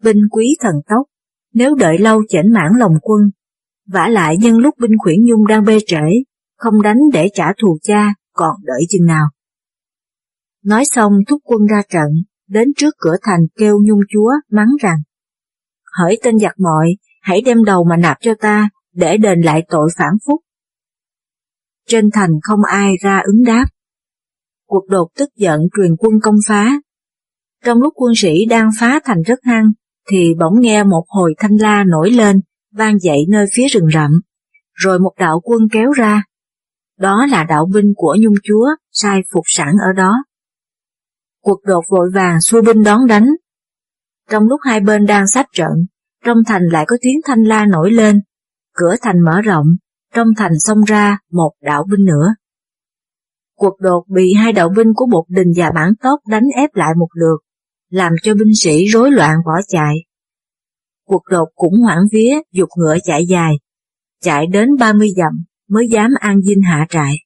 binh 0.03 0.21
quý 0.31 0.57
thần 0.61 0.75
tốc, 0.89 1.07
nếu 1.55 1.75
đợi 1.75 1.99
lâu 1.99 2.23
chảnh 2.29 2.53
mãn 2.53 2.73
lòng 2.79 2.93
quân, 3.03 3.21
vả 3.87 4.09
lại 4.09 4.37
nhân 4.41 4.59
lúc 4.59 4.75
binh 4.79 4.99
khuyển 4.99 5.25
nhung 5.25 5.47
đang 5.47 5.65
bê 5.65 5.79
trễ, 5.87 6.05
không 6.57 6.83
đánh 6.83 6.99
để 7.13 7.29
trả 7.35 7.53
thù 7.63 7.79
cha, 7.83 8.15
còn 8.33 8.57
đợi 8.63 8.81
chừng 8.91 9.07
nào. 9.07 9.27
Nói 10.65 10.85
xong 10.85 11.13
thúc 11.29 11.43
quân 11.45 11.67
ra 11.71 11.83
trận, 11.89 12.09
đến 12.49 12.69
trước 12.77 12.95
cửa 12.99 13.17
thành 13.23 13.41
kêu 13.57 13.79
nhung 13.87 14.01
chúa 14.13 14.31
mắng 14.51 14.71
rằng, 14.81 14.99
hỡi 15.99 16.19
tên 16.23 16.39
giặc 16.39 16.55
mọi, 16.59 16.97
hãy 17.23 17.43
đem 17.45 17.65
đầu 17.65 17.85
mà 17.85 17.97
nạp 17.97 18.17
cho 18.21 18.35
ta, 18.41 18.69
để 18.93 19.17
đền 19.17 19.41
lại 19.41 19.67
tội 19.69 19.91
phản 19.99 20.13
phúc. 20.27 20.41
Trên 21.89 22.11
thành 22.13 22.31
không 22.43 22.61
ai 22.65 22.93
ra 23.03 23.21
ứng 23.25 23.45
đáp. 23.45 23.65
Cuộc 24.67 24.87
đột 24.89 25.09
tức 25.17 25.29
giận 25.37 25.61
truyền 25.77 25.97
quân 25.99 26.15
công 26.23 26.37
phá. 26.49 26.81
Trong 27.65 27.79
lúc 27.79 27.93
quân 27.97 28.13
sĩ 28.17 28.45
đang 28.49 28.71
phá 28.81 29.01
thành 29.05 29.23
rất 29.23 29.39
hăng, 29.43 29.73
thì 30.11 30.35
bỗng 30.39 30.61
nghe 30.61 30.85
một 30.85 31.05
hồi 31.09 31.35
thanh 31.39 31.57
la 31.57 31.85
nổi 31.85 32.11
lên, 32.11 32.41
vang 32.73 32.99
dậy 32.99 33.19
nơi 33.29 33.47
phía 33.57 33.67
rừng 33.69 33.89
rậm, 33.95 34.11
rồi 34.73 34.99
một 34.99 35.13
đạo 35.19 35.41
quân 35.45 35.61
kéo 35.73 35.93
ra. 35.93 36.23
Đó 36.99 37.27
là 37.31 37.45
đạo 37.45 37.67
binh 37.75 37.93
của 37.97 38.17
Nhung 38.21 38.35
Chúa, 38.43 38.67
sai 38.93 39.21
phục 39.33 39.45
sẵn 39.47 39.75
ở 39.87 39.93
đó. 39.93 40.25
Cuộc 41.43 41.61
đột 41.65 41.85
vội 41.91 42.11
vàng 42.15 42.41
xua 42.41 42.63
binh 42.63 42.83
đón 42.83 43.07
đánh. 43.07 43.27
Trong 44.31 44.43
lúc 44.49 44.61
hai 44.65 44.81
bên 44.81 45.07
đang 45.07 45.27
sắp 45.27 45.47
trận, 45.53 45.73
trong 46.25 46.39
thành 46.47 46.63
lại 46.63 46.85
có 46.89 46.97
tiếng 47.03 47.21
thanh 47.25 47.43
la 47.43 47.67
nổi 47.67 47.93
lên, 47.93 48.21
cửa 48.73 48.95
thành 49.03 49.21
mở 49.25 49.41
rộng, 49.41 49.67
trong 50.15 50.29
thành 50.37 50.59
xông 50.59 50.85
ra 50.85 51.19
một 51.33 51.53
đạo 51.63 51.85
binh 51.91 52.05
nữa. 52.05 52.35
Cuộc 53.57 53.81
đột 53.81 54.05
bị 54.09 54.35
hai 54.35 54.53
đạo 54.53 54.69
binh 54.77 54.93
của 54.95 55.07
Bột 55.13 55.25
Đình 55.29 55.53
và 55.57 55.71
Bản 55.75 55.93
Tốc 56.03 56.21
đánh 56.29 56.45
ép 56.57 56.75
lại 56.75 56.95
một 56.99 57.09
lượt, 57.15 57.37
làm 57.91 58.13
cho 58.23 58.35
binh 58.35 58.55
sĩ 58.55 58.85
rối 58.85 59.11
loạn 59.11 59.37
bỏ 59.47 59.53
chạy. 59.69 59.95
Cuộc 61.07 61.23
đột 61.31 61.49
cũng 61.55 61.75
hoảng 61.83 62.05
vía, 62.13 62.35
dục 62.53 62.69
ngựa 62.77 62.97
chạy 63.05 63.27
dài, 63.27 63.55
chạy 64.23 64.47
đến 64.47 64.69
30 64.79 65.09
dặm 65.17 65.45
mới 65.69 65.89
dám 65.91 66.11
an 66.21 66.41
dinh 66.43 66.63
hạ 66.63 66.87
trại. 66.91 67.17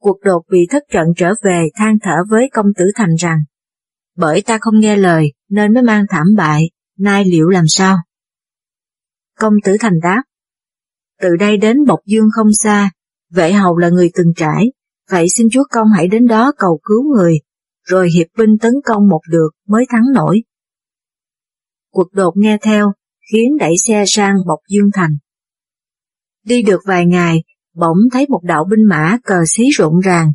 Cuộc 0.00 0.16
đột 0.24 0.42
bị 0.50 0.66
thất 0.70 0.82
trận 0.92 1.06
trở 1.16 1.34
về 1.44 1.68
than 1.74 1.98
thở 2.02 2.16
với 2.28 2.50
công 2.52 2.66
tử 2.76 2.84
thành 2.94 3.14
rằng, 3.18 3.38
bởi 4.16 4.42
ta 4.42 4.58
không 4.60 4.80
nghe 4.80 4.96
lời 4.96 5.32
nên 5.48 5.74
mới 5.74 5.82
mang 5.82 6.04
thảm 6.10 6.26
bại, 6.36 6.70
nay 6.98 7.24
liệu 7.24 7.48
làm 7.48 7.64
sao? 7.68 7.98
Công 9.38 9.54
tử 9.64 9.76
thành 9.80 10.00
đáp, 10.02 10.22
từ 11.20 11.36
đây 11.36 11.56
đến 11.56 11.76
Bộc 11.86 12.00
Dương 12.06 12.28
không 12.32 12.52
xa, 12.52 12.90
vệ 13.30 13.52
hầu 13.52 13.76
là 13.76 13.88
người 13.88 14.10
từng 14.14 14.32
trải, 14.36 14.72
vậy 15.10 15.28
xin 15.28 15.46
chúa 15.52 15.64
công 15.70 15.88
hãy 15.96 16.08
đến 16.08 16.26
đó 16.26 16.52
cầu 16.58 16.80
cứu 16.82 17.16
người, 17.16 17.34
rồi 17.90 18.08
hiệp 18.14 18.26
binh 18.38 18.58
tấn 18.60 18.72
công 18.84 19.08
một 19.08 19.20
được 19.30 19.50
mới 19.68 19.84
thắng 19.90 20.04
nổi. 20.14 20.42
Cuộc 21.92 22.12
đột 22.12 22.32
nghe 22.36 22.58
theo, 22.62 22.92
khiến 23.32 23.56
đẩy 23.58 23.72
xe 23.86 24.04
sang 24.06 24.34
Bộc 24.46 24.58
Dương 24.68 24.90
Thành. 24.94 25.10
Đi 26.44 26.62
được 26.62 26.80
vài 26.86 27.06
ngày, 27.06 27.42
bỗng 27.74 27.96
thấy 28.12 28.26
một 28.28 28.40
đạo 28.42 28.64
binh 28.70 28.84
mã 28.88 29.18
cờ 29.24 29.36
xí 29.46 29.64
rộn 29.74 30.00
ràng, 30.00 30.32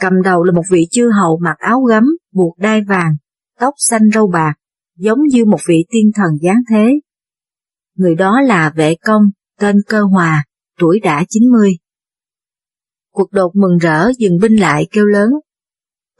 cầm 0.00 0.12
đầu 0.24 0.44
là 0.44 0.52
một 0.52 0.62
vị 0.70 0.86
chư 0.90 1.10
hầu 1.20 1.38
mặc 1.42 1.56
áo 1.58 1.80
gấm, 1.80 2.04
buộc 2.32 2.58
đai 2.58 2.82
vàng, 2.88 3.16
tóc 3.58 3.74
xanh 3.76 4.10
râu 4.14 4.26
bạc, 4.26 4.54
giống 4.96 5.18
như 5.22 5.44
một 5.44 5.60
vị 5.68 5.84
tiên 5.90 6.10
thần 6.14 6.38
giáng 6.42 6.62
thế. 6.70 6.86
người 7.94 8.14
đó 8.14 8.40
là 8.40 8.72
vệ 8.76 8.94
công, 9.04 9.22
tên 9.60 9.76
Cơ 9.86 10.02
Hòa, 10.02 10.44
tuổi 10.78 11.00
đã 11.00 11.24
90. 11.28 11.72
Cuộc 13.12 13.32
đột 13.32 13.50
mừng 13.54 13.78
rỡ 13.78 14.10
dừng 14.18 14.38
binh 14.38 14.60
lại 14.60 14.86
kêu 14.90 15.04
lớn. 15.04 15.28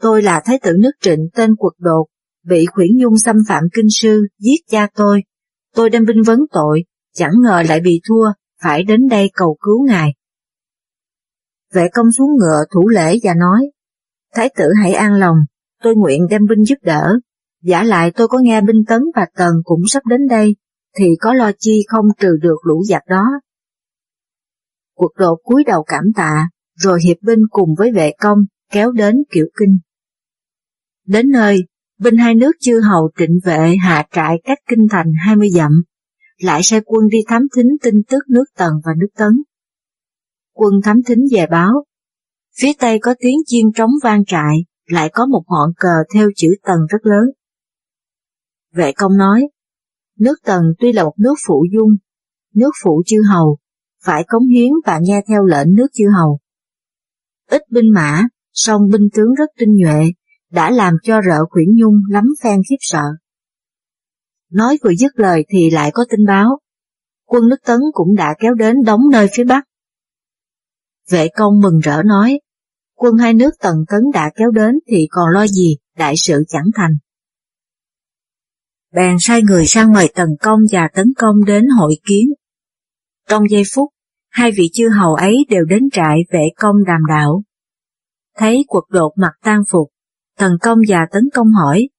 Tôi 0.03 0.21
là 0.21 0.41
Thái 0.45 0.59
tử 0.63 0.71
nước 0.79 0.91
trịnh 1.01 1.29
tên 1.33 1.55
quật 1.55 1.73
đột, 1.79 2.05
bị 2.45 2.65
khuyển 2.65 2.89
nhung 2.97 3.17
xâm 3.17 3.35
phạm 3.47 3.63
kinh 3.73 3.89
sư, 3.89 4.27
giết 4.39 4.57
cha 4.69 4.87
tôi. 4.95 5.23
Tôi 5.75 5.89
đem 5.89 6.05
binh 6.05 6.21
vấn 6.25 6.39
tội, 6.51 6.83
chẳng 7.13 7.31
ngờ 7.43 7.63
lại 7.69 7.79
bị 7.79 8.01
thua, 8.09 8.25
phải 8.63 8.83
đến 8.83 9.07
đây 9.07 9.31
cầu 9.33 9.57
cứu 9.61 9.87
ngài. 9.87 10.13
Vệ 11.73 11.87
công 11.93 12.11
xuống 12.11 12.29
ngựa 12.39 12.63
thủ 12.73 12.87
lễ 12.87 13.19
và 13.23 13.33
nói, 13.33 13.71
Thái 14.33 14.49
tử 14.57 14.65
hãy 14.81 14.93
an 14.93 15.13
lòng, 15.13 15.37
tôi 15.83 15.95
nguyện 15.95 16.27
đem 16.29 16.41
binh 16.49 16.63
giúp 16.63 16.77
đỡ. 16.81 17.19
Giả 17.61 17.83
lại 17.83 18.11
tôi 18.11 18.27
có 18.27 18.39
nghe 18.39 18.61
binh 18.61 18.85
tấn 18.87 19.01
và 19.15 19.25
tần 19.35 19.53
cũng 19.63 19.81
sắp 19.87 20.05
đến 20.05 20.27
đây, 20.29 20.55
thì 20.97 21.05
có 21.19 21.33
lo 21.33 21.51
chi 21.59 21.85
không 21.87 22.05
trừ 22.19 22.37
được 22.41 22.57
lũ 22.63 22.83
giặc 22.89 23.01
đó. 23.09 23.25
Quật 24.93 25.11
đột 25.17 25.39
cúi 25.43 25.63
đầu 25.63 25.83
cảm 25.83 26.03
tạ, 26.15 26.49
rồi 26.75 26.99
hiệp 27.05 27.17
binh 27.21 27.39
cùng 27.51 27.69
với 27.77 27.91
vệ 27.91 28.11
công 28.19 28.39
kéo 28.71 28.91
đến 28.91 29.15
kiểu 29.31 29.45
kinh. 29.59 29.77
Đến 31.05 31.29
nơi, 31.29 31.57
binh 31.99 32.17
hai 32.17 32.35
nước 32.35 32.51
chư 32.59 32.79
hầu 32.79 33.11
trịnh 33.17 33.39
vệ 33.43 33.75
hạ 33.75 34.07
trại 34.11 34.41
cách 34.43 34.57
kinh 34.69 34.87
thành 34.91 35.07
20 35.25 35.49
dặm, 35.49 35.83
lại 36.37 36.63
sai 36.63 36.81
quân 36.85 37.07
đi 37.11 37.17
thám 37.27 37.41
thính 37.55 37.67
tin 37.83 37.95
tức 38.09 38.19
nước 38.29 38.45
Tần 38.57 38.73
và 38.85 38.91
nước 38.97 39.07
Tấn. 39.17 39.43
Quân 40.53 40.73
thám 40.83 40.97
thính 41.07 41.19
về 41.31 41.45
báo, 41.47 41.85
phía 42.59 42.71
tây 42.79 42.99
có 43.01 43.15
tiếng 43.19 43.37
chiên 43.45 43.65
trống 43.75 43.91
vang 44.03 44.25
trại, 44.25 44.65
lại 44.85 45.09
có 45.13 45.25
một 45.25 45.43
ngọn 45.47 45.73
cờ 45.77 46.03
theo 46.13 46.29
chữ 46.35 46.47
Tần 46.63 46.79
rất 46.89 47.05
lớn. 47.05 47.23
Vệ 48.73 48.91
công 48.91 49.17
nói, 49.17 49.47
nước 50.19 50.35
Tần 50.43 50.63
tuy 50.79 50.91
là 50.91 51.03
một 51.03 51.13
nước 51.17 51.35
phụ 51.47 51.65
dung, 51.73 51.89
nước 52.53 52.71
phụ 52.83 53.03
chư 53.05 53.17
hầu, 53.29 53.57
phải 54.03 54.23
cống 54.27 54.47
hiến 54.47 54.71
và 54.85 54.99
nghe 55.01 55.21
theo 55.27 55.45
lệnh 55.45 55.73
nước 55.73 55.87
chư 55.93 56.05
hầu. 56.17 56.39
Ít 57.49 57.61
binh 57.69 57.93
mã, 57.93 58.27
song 58.53 58.81
binh 58.91 59.09
tướng 59.13 59.33
rất 59.33 59.49
tinh 59.57 59.75
nhuệ, 59.75 60.11
đã 60.53 60.71
làm 60.71 60.93
cho 61.03 61.21
rợ 61.27 61.45
khuyển 61.49 61.67
nhung 61.75 61.95
lắm 62.09 62.23
phen 62.43 62.61
khiếp 62.69 62.75
sợ. 62.79 63.03
Nói 64.51 64.77
vừa 64.83 64.93
dứt 64.99 65.11
lời 65.15 65.45
thì 65.49 65.69
lại 65.69 65.91
có 65.93 66.05
tin 66.09 66.25
báo, 66.27 66.59
quân 67.25 67.49
nước 67.49 67.55
Tấn 67.65 67.79
cũng 67.93 68.15
đã 68.15 68.35
kéo 68.39 68.53
đến 68.53 68.75
đóng 68.85 69.01
nơi 69.11 69.27
phía 69.33 69.43
Bắc. 69.43 69.63
Vệ 71.09 71.27
công 71.35 71.59
mừng 71.61 71.79
rỡ 71.79 72.03
nói, 72.03 72.39
quân 72.95 73.17
hai 73.17 73.33
nước 73.33 73.53
Tần 73.59 73.75
Tấn 73.87 74.01
đã 74.13 74.31
kéo 74.35 74.51
đến 74.51 74.75
thì 74.87 75.07
còn 75.09 75.29
lo 75.33 75.47
gì, 75.47 75.77
đại 75.97 76.13
sự 76.17 76.43
chẳng 76.47 76.65
thành. 76.75 76.91
Bèn 78.91 79.15
sai 79.19 79.41
người 79.41 79.65
sang 79.65 79.93
mời 79.93 80.11
Tần 80.15 80.29
Công 80.41 80.59
và 80.71 80.89
Tấn 80.93 81.13
Công 81.17 81.45
đến 81.45 81.65
hội 81.79 81.95
kiến. 82.05 82.33
Trong 83.29 83.49
giây 83.49 83.63
phút, 83.75 83.89
hai 84.29 84.51
vị 84.51 84.69
chư 84.73 84.89
hầu 84.89 85.15
ấy 85.15 85.35
đều 85.49 85.65
đến 85.65 85.83
trại 85.91 86.17
vệ 86.31 86.43
công 86.55 86.75
đàm 86.87 87.01
đạo. 87.09 87.43
Thấy 88.37 88.63
cuộc 88.67 88.89
đột 88.89 89.13
mặt 89.15 89.31
tan 89.43 89.59
phục, 89.69 89.92
thần 90.37 90.51
Công 90.61 90.77
và 90.87 90.99
Tấn 91.11 91.29
Công 91.33 91.47
hỏi, 91.51 91.89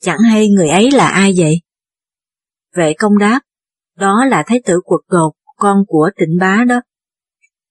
chẳng 0.00 0.18
hay 0.18 0.48
người 0.48 0.68
ấy 0.68 0.90
là 0.90 1.08
ai 1.08 1.32
vậy? 1.36 1.60
Vệ 2.76 2.94
công 2.98 3.18
đáp, 3.18 3.40
đó 3.96 4.24
là 4.24 4.42
Thái 4.46 4.60
tử 4.64 4.80
quật 4.84 5.00
đột, 5.08 5.32
con 5.56 5.84
của 5.86 6.10
trịnh 6.18 6.36
bá 6.40 6.64
đó. 6.68 6.80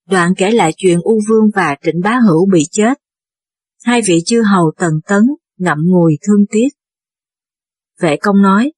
Đoạn 0.09 0.33
kể 0.37 0.51
lại 0.51 0.73
chuyện 0.77 0.99
U 1.03 1.19
Vương 1.29 1.49
và 1.55 1.75
trịnh 1.83 2.01
bá 2.03 2.19
hữu 2.27 2.49
bị 2.51 2.63
chết. 2.71 2.97
Hai 3.83 4.01
vị 4.07 4.21
chư 4.25 4.41
hầu 4.41 4.71
tần 4.77 4.93
tấn, 5.07 5.21
ngậm 5.57 5.77
ngùi 5.85 6.17
thương 6.27 6.45
tiếc. 6.51 6.67
Vệ 8.01 8.17
công 8.17 8.41
nói, 8.41 8.71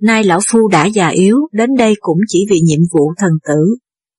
Nay 0.00 0.24
lão 0.24 0.40
phu 0.46 0.68
đã 0.68 0.86
già 0.86 1.08
yếu, 1.08 1.36
đến 1.52 1.70
đây 1.78 1.94
cũng 2.00 2.18
chỉ 2.28 2.46
vì 2.50 2.60
nhiệm 2.60 2.80
vụ 2.92 3.12
thần 3.18 3.32
tử. 3.48 3.76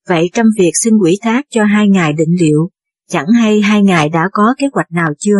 Vậy 0.07 0.29
trăm 0.33 0.45
việc 0.59 0.71
xin 0.73 0.93
quỷ 0.97 1.17
thác 1.21 1.45
cho 1.49 1.63
hai 1.63 1.87
ngài 1.87 2.13
định 2.13 2.35
liệu, 2.39 2.69
chẳng 3.09 3.27
hay 3.27 3.61
hai 3.61 3.83
ngài 3.83 4.09
đã 4.09 4.29
có 4.31 4.55
kế 4.57 4.67
hoạch 4.73 4.91
nào 4.91 5.09
chưa? 5.19 5.37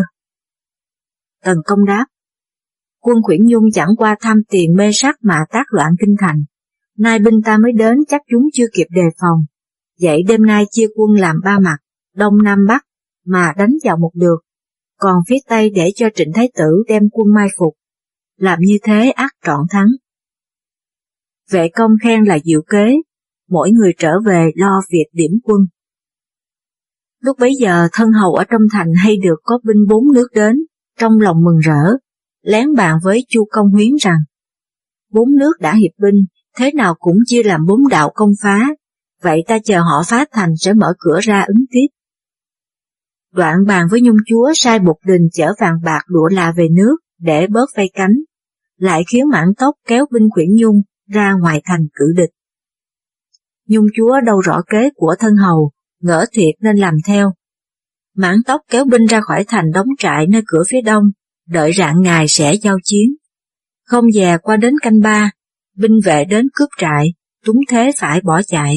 Tần 1.47 1.57
công 1.65 1.85
đáp, 1.85 2.05
quân 3.01 3.17
khuyển 3.23 3.39
nhung 3.45 3.63
chẳng 3.73 3.89
qua 3.97 4.15
tham 4.19 4.37
tiền 4.49 4.75
mê 4.75 4.89
sắc 4.93 5.15
mà 5.21 5.39
tác 5.49 5.63
loạn 5.69 5.93
kinh 5.99 6.15
thành. 6.19 6.43
Nay 6.97 7.19
binh 7.19 7.41
ta 7.45 7.57
mới 7.57 7.71
đến 7.71 7.97
chắc 8.07 8.21
chúng 8.31 8.43
chưa 8.53 8.65
kịp 8.73 8.87
đề 8.89 9.01
phòng. 9.21 9.45
Vậy 10.01 10.23
đêm 10.27 10.45
nay 10.45 10.65
chia 10.71 10.87
quân 10.95 11.21
làm 11.21 11.35
ba 11.43 11.59
mặt, 11.59 11.77
đông 12.15 12.43
nam 12.43 12.59
bắc, 12.67 12.85
mà 13.25 13.53
đánh 13.57 13.69
vào 13.83 13.97
một 13.97 14.11
được. 14.13 14.37
Còn 14.97 15.15
phía 15.27 15.35
tây 15.47 15.69
để 15.69 15.91
cho 15.95 16.09
trịnh 16.15 16.31
thái 16.33 16.51
tử 16.57 16.83
đem 16.87 17.03
quân 17.11 17.33
mai 17.35 17.47
phục. 17.59 17.73
Làm 18.37 18.59
như 18.61 18.77
thế 18.83 19.09
ác 19.09 19.31
trọn 19.45 19.59
thắng. 19.69 19.87
Vệ 21.51 21.69
công 21.75 21.91
khen 22.03 22.23
là 22.23 22.39
diệu 22.43 22.61
kế, 22.61 22.95
mỗi 23.49 23.71
người 23.71 23.93
trở 23.97 24.19
về 24.25 24.51
lo 24.55 24.81
việc 24.91 25.05
điểm 25.11 25.31
quân. 25.43 25.61
Lúc 27.19 27.37
bấy 27.39 27.55
giờ 27.59 27.87
thân 27.93 28.11
hầu 28.11 28.33
ở 28.33 28.43
trong 28.43 28.61
thành 28.73 28.93
hay 29.03 29.17
được 29.23 29.39
có 29.43 29.59
binh 29.63 29.87
bốn 29.89 30.13
nước 30.13 30.27
đến, 30.33 30.57
trong 30.97 31.19
lòng 31.19 31.43
mừng 31.43 31.57
rỡ, 31.57 31.97
lén 32.41 32.73
bàn 32.75 32.97
với 33.03 33.25
Chu 33.29 33.47
Công 33.51 33.69
Huyến 33.71 33.89
rằng, 34.01 34.19
bốn 35.11 35.35
nước 35.35 35.53
đã 35.59 35.75
hiệp 35.75 35.91
binh, 36.01 36.25
thế 36.57 36.71
nào 36.71 36.95
cũng 36.99 37.17
chia 37.25 37.43
làm 37.43 37.65
bốn 37.65 37.87
đạo 37.87 38.11
công 38.15 38.31
phá, 38.43 38.67
vậy 39.21 39.43
ta 39.47 39.59
chờ 39.63 39.81
họ 39.81 40.03
phá 40.07 40.25
thành 40.31 40.57
sẽ 40.59 40.73
mở 40.73 40.93
cửa 40.99 41.19
ra 41.21 41.45
ứng 41.47 41.65
tiếp. 41.71 41.87
Đoạn 43.33 43.55
bàn 43.67 43.87
với 43.91 44.01
Nhung 44.01 44.17
Chúa 44.27 44.51
sai 44.55 44.79
Bục 44.79 44.97
Đình 45.05 45.21
chở 45.33 45.53
vàng 45.59 45.75
bạc 45.83 46.01
đũa 46.07 46.27
là 46.31 46.53
về 46.57 46.67
nước 46.71 46.97
để 47.19 47.47
bớt 47.47 47.69
vây 47.77 47.91
cánh, 47.93 48.13
lại 48.77 49.03
khiến 49.11 49.29
mãn 49.31 49.47
tốc 49.57 49.75
kéo 49.87 50.05
binh 50.11 50.29
quyển 50.29 50.47
Nhung 50.55 50.81
ra 51.07 51.33
ngoài 51.33 51.61
thành 51.65 51.87
cử 51.93 52.05
địch. 52.17 52.29
Nhung 53.67 53.85
Chúa 53.97 54.21
đâu 54.25 54.41
rõ 54.41 54.61
kế 54.69 54.89
của 54.95 55.15
thân 55.19 55.35
hầu, 55.35 55.71
ngỡ 56.01 56.25
thiệt 56.33 56.55
nên 56.59 56.77
làm 56.77 56.93
theo. 57.07 57.33
Mãn 58.17 58.35
tóc 58.45 58.61
kéo 58.69 58.85
binh 58.85 59.05
ra 59.05 59.21
khỏi 59.21 59.43
thành 59.47 59.71
đóng 59.71 59.87
trại 59.97 60.27
nơi 60.27 60.41
cửa 60.47 60.63
phía 60.69 60.81
đông, 60.81 61.03
đợi 61.47 61.71
rạng 61.73 62.01
ngài 62.01 62.25
sẽ 62.27 62.53
giao 62.53 62.77
chiến. 62.83 63.15
Không 63.85 64.11
dè 64.11 64.37
qua 64.41 64.57
đến 64.57 64.73
canh 64.81 64.99
ba, 64.99 65.31
binh 65.75 65.99
vệ 66.05 66.25
đến 66.25 66.47
cướp 66.53 66.69
trại, 66.77 67.13
túng 67.45 67.57
thế 67.69 67.91
phải 67.97 68.21
bỏ 68.21 68.41
chạy. 68.41 68.75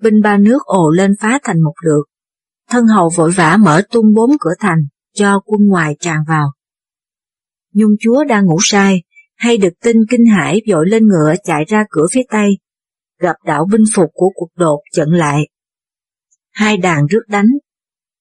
Binh 0.00 0.14
ba 0.22 0.36
nước 0.36 0.58
ồ 0.64 0.90
lên 0.90 1.10
phá 1.20 1.38
thành 1.42 1.62
một 1.62 1.74
lượt, 1.84 2.04
thân 2.70 2.86
hầu 2.86 3.10
vội 3.16 3.30
vã 3.30 3.56
mở 3.56 3.82
tung 3.90 4.06
bốn 4.14 4.30
cửa 4.40 4.54
thành, 4.60 4.78
cho 5.14 5.40
quân 5.44 5.60
ngoài 5.66 5.96
tràn 6.00 6.18
vào. 6.28 6.52
Nhung 7.72 7.92
chúa 8.00 8.24
đang 8.24 8.44
ngủ 8.44 8.58
say, 8.60 9.02
hay 9.36 9.56
được 9.56 9.72
tin 9.82 9.96
kinh 10.10 10.26
hải 10.26 10.60
vội 10.70 10.88
lên 10.88 11.06
ngựa 11.06 11.34
chạy 11.44 11.64
ra 11.68 11.84
cửa 11.90 12.06
phía 12.12 12.22
tây, 12.30 12.48
gặp 13.20 13.36
đạo 13.44 13.66
binh 13.72 13.84
phục 13.94 14.10
của 14.14 14.30
cuộc 14.34 14.50
đột 14.56 14.80
chận 14.92 15.08
lại. 15.10 15.40
Hai 16.52 16.76
đàn 16.76 17.06
rước 17.06 17.22
đánh, 17.28 17.46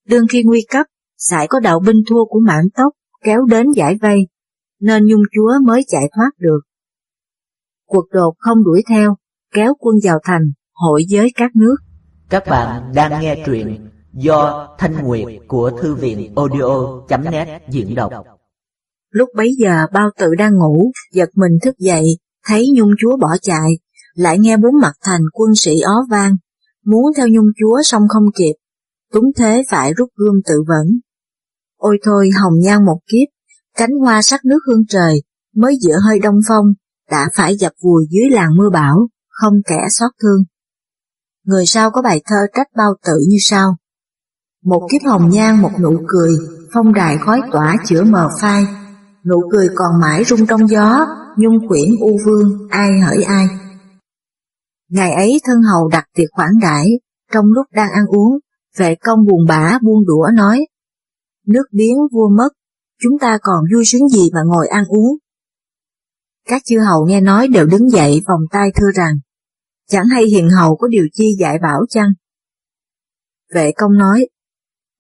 đương 0.07 0.25
khi 0.29 0.43
nguy 0.43 0.65
cấp, 0.69 0.85
sải 1.17 1.47
có 1.47 1.59
đạo 1.59 1.79
binh 1.79 2.03
thua 2.09 2.25
của 2.25 2.39
mãn 2.39 2.65
tốc, 2.75 2.93
kéo 3.23 3.45
đến 3.45 3.67
giải 3.75 3.97
vây, 4.01 4.17
nên 4.79 5.05
Nhung 5.05 5.23
Chúa 5.35 5.51
mới 5.65 5.85
chạy 5.87 6.03
thoát 6.15 6.31
được. 6.37 6.59
Cuộc 7.87 8.05
đột 8.11 8.33
không 8.37 8.63
đuổi 8.63 8.83
theo, 8.89 9.15
kéo 9.53 9.73
quân 9.79 9.95
vào 10.03 10.19
thành, 10.23 10.51
hội 10.73 11.03
với 11.11 11.31
các 11.35 11.55
nước. 11.55 11.75
Các 12.29 12.43
bạn 12.49 12.91
đang 12.95 13.21
nghe 13.21 13.43
truyện 13.45 13.89
do 14.13 14.67
Thanh 14.77 15.03
Nguyệt 15.03 15.27
của 15.47 15.71
Thư 15.81 15.95
viện 15.95 16.33
audio.net 16.35 17.61
diễn 17.69 17.95
đọc. 17.95 18.11
Lúc 19.09 19.29
bấy 19.35 19.51
giờ 19.57 19.87
bao 19.93 20.09
tự 20.19 20.27
đang 20.37 20.57
ngủ, 20.57 20.91
giật 21.11 21.29
mình 21.35 21.51
thức 21.63 21.75
dậy, 21.77 22.03
thấy 22.47 22.67
Nhung 22.75 22.91
Chúa 22.99 23.17
bỏ 23.17 23.29
chạy, 23.41 23.77
lại 24.13 24.39
nghe 24.39 24.57
bốn 24.57 24.81
mặt 24.81 24.93
thành 25.03 25.21
quân 25.33 25.55
sĩ 25.55 25.79
ó 25.79 26.05
vang, 26.09 26.35
muốn 26.85 27.03
theo 27.17 27.27
Nhung 27.27 27.47
Chúa 27.59 27.81
xong 27.83 28.01
không 28.09 28.25
kịp, 28.35 28.53
túng 29.13 29.31
thế 29.37 29.63
phải 29.69 29.93
rút 29.93 30.09
gươm 30.15 30.35
tự 30.45 30.63
vẫn. 30.67 30.87
Ôi 31.77 31.97
thôi 32.03 32.29
hồng 32.43 32.53
nhan 32.59 32.85
một 32.85 32.99
kiếp, 33.07 33.27
cánh 33.77 33.91
hoa 34.01 34.21
sắc 34.21 34.45
nước 34.45 34.59
hương 34.67 34.85
trời, 34.89 35.21
mới 35.55 35.77
giữa 35.81 35.97
hơi 36.05 36.19
đông 36.19 36.39
phong, 36.47 36.65
đã 37.11 37.29
phải 37.35 37.57
dập 37.57 37.71
vùi 37.83 38.05
dưới 38.09 38.29
làng 38.29 38.55
mưa 38.57 38.69
bão, 38.73 39.07
không 39.29 39.53
kẻ 39.67 39.79
xót 39.89 40.11
thương. 40.21 40.43
Người 41.45 41.65
sau 41.65 41.91
có 41.91 42.01
bài 42.01 42.21
thơ 42.25 42.37
trách 42.55 42.67
bao 42.77 42.93
tự 43.05 43.13
như 43.29 43.37
sau. 43.41 43.77
Một 44.65 44.87
kiếp 44.91 45.01
hồng 45.05 45.29
nhan 45.29 45.61
một 45.61 45.71
nụ 45.81 46.01
cười, 46.07 46.31
phong 46.73 46.93
đài 46.93 47.17
khói 47.17 47.41
tỏa 47.51 47.75
chữa 47.85 48.03
mờ 48.03 48.29
phai, 48.41 48.65
nụ 49.25 49.49
cười 49.51 49.69
còn 49.75 49.99
mãi 50.01 50.23
rung 50.23 50.45
trong 50.45 50.67
gió, 50.67 51.05
nhung 51.37 51.67
quyển 51.67 51.95
u 51.99 52.17
vương, 52.25 52.67
ai 52.69 52.99
hỡi 52.99 53.23
ai. 53.23 53.45
Ngày 54.89 55.11
ấy 55.11 55.41
thân 55.45 55.61
hầu 55.61 55.87
đặt 55.87 56.05
tiệc 56.15 56.29
khoản 56.31 56.51
đãi, 56.61 56.87
trong 57.31 57.45
lúc 57.45 57.65
đang 57.71 57.91
ăn 57.91 58.05
uống, 58.05 58.39
vệ 58.77 58.95
công 58.95 59.19
buồn 59.25 59.45
bã 59.47 59.79
buông 59.83 60.05
đũa 60.05 60.27
nói, 60.33 60.67
nước 61.47 61.63
biến 61.71 61.97
vua 62.11 62.29
mất, 62.37 62.49
chúng 62.99 63.19
ta 63.19 63.37
còn 63.41 63.63
vui 63.73 63.85
sướng 63.85 64.07
gì 64.09 64.29
mà 64.33 64.41
ngồi 64.45 64.67
ăn 64.67 64.85
uống. 64.87 65.17
Các 66.47 66.61
chư 66.65 66.79
hầu 66.79 67.05
nghe 67.07 67.21
nói 67.21 67.47
đều 67.47 67.65
đứng 67.65 67.89
dậy 67.89 68.21
vòng 68.27 68.41
tay 68.51 68.69
thưa 68.75 68.91
rằng, 68.95 69.15
chẳng 69.87 70.05
hay 70.05 70.23
hiền 70.25 70.49
hầu 70.49 70.75
có 70.75 70.87
điều 70.87 71.05
chi 71.13 71.35
dạy 71.39 71.57
bảo 71.61 71.79
chăng? 71.89 72.09
Vệ 73.53 73.71
công 73.77 73.97
nói, 73.97 74.27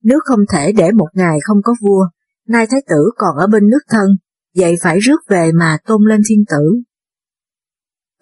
nước 0.03 0.19
không 0.25 0.39
thể 0.53 0.71
để 0.71 0.91
một 0.91 1.07
ngày 1.13 1.37
không 1.43 1.57
có 1.63 1.73
vua, 1.81 2.07
nay 2.47 2.67
thái 2.69 2.81
tử 2.89 3.11
còn 3.15 3.35
ở 3.37 3.47
bên 3.47 3.69
nước 3.69 3.81
thân, 3.89 4.07
vậy 4.55 4.75
phải 4.81 4.99
rước 4.99 5.21
về 5.27 5.51
mà 5.51 5.77
tôn 5.85 6.01
lên 6.07 6.21
thiên 6.29 6.43
tử. 6.49 6.81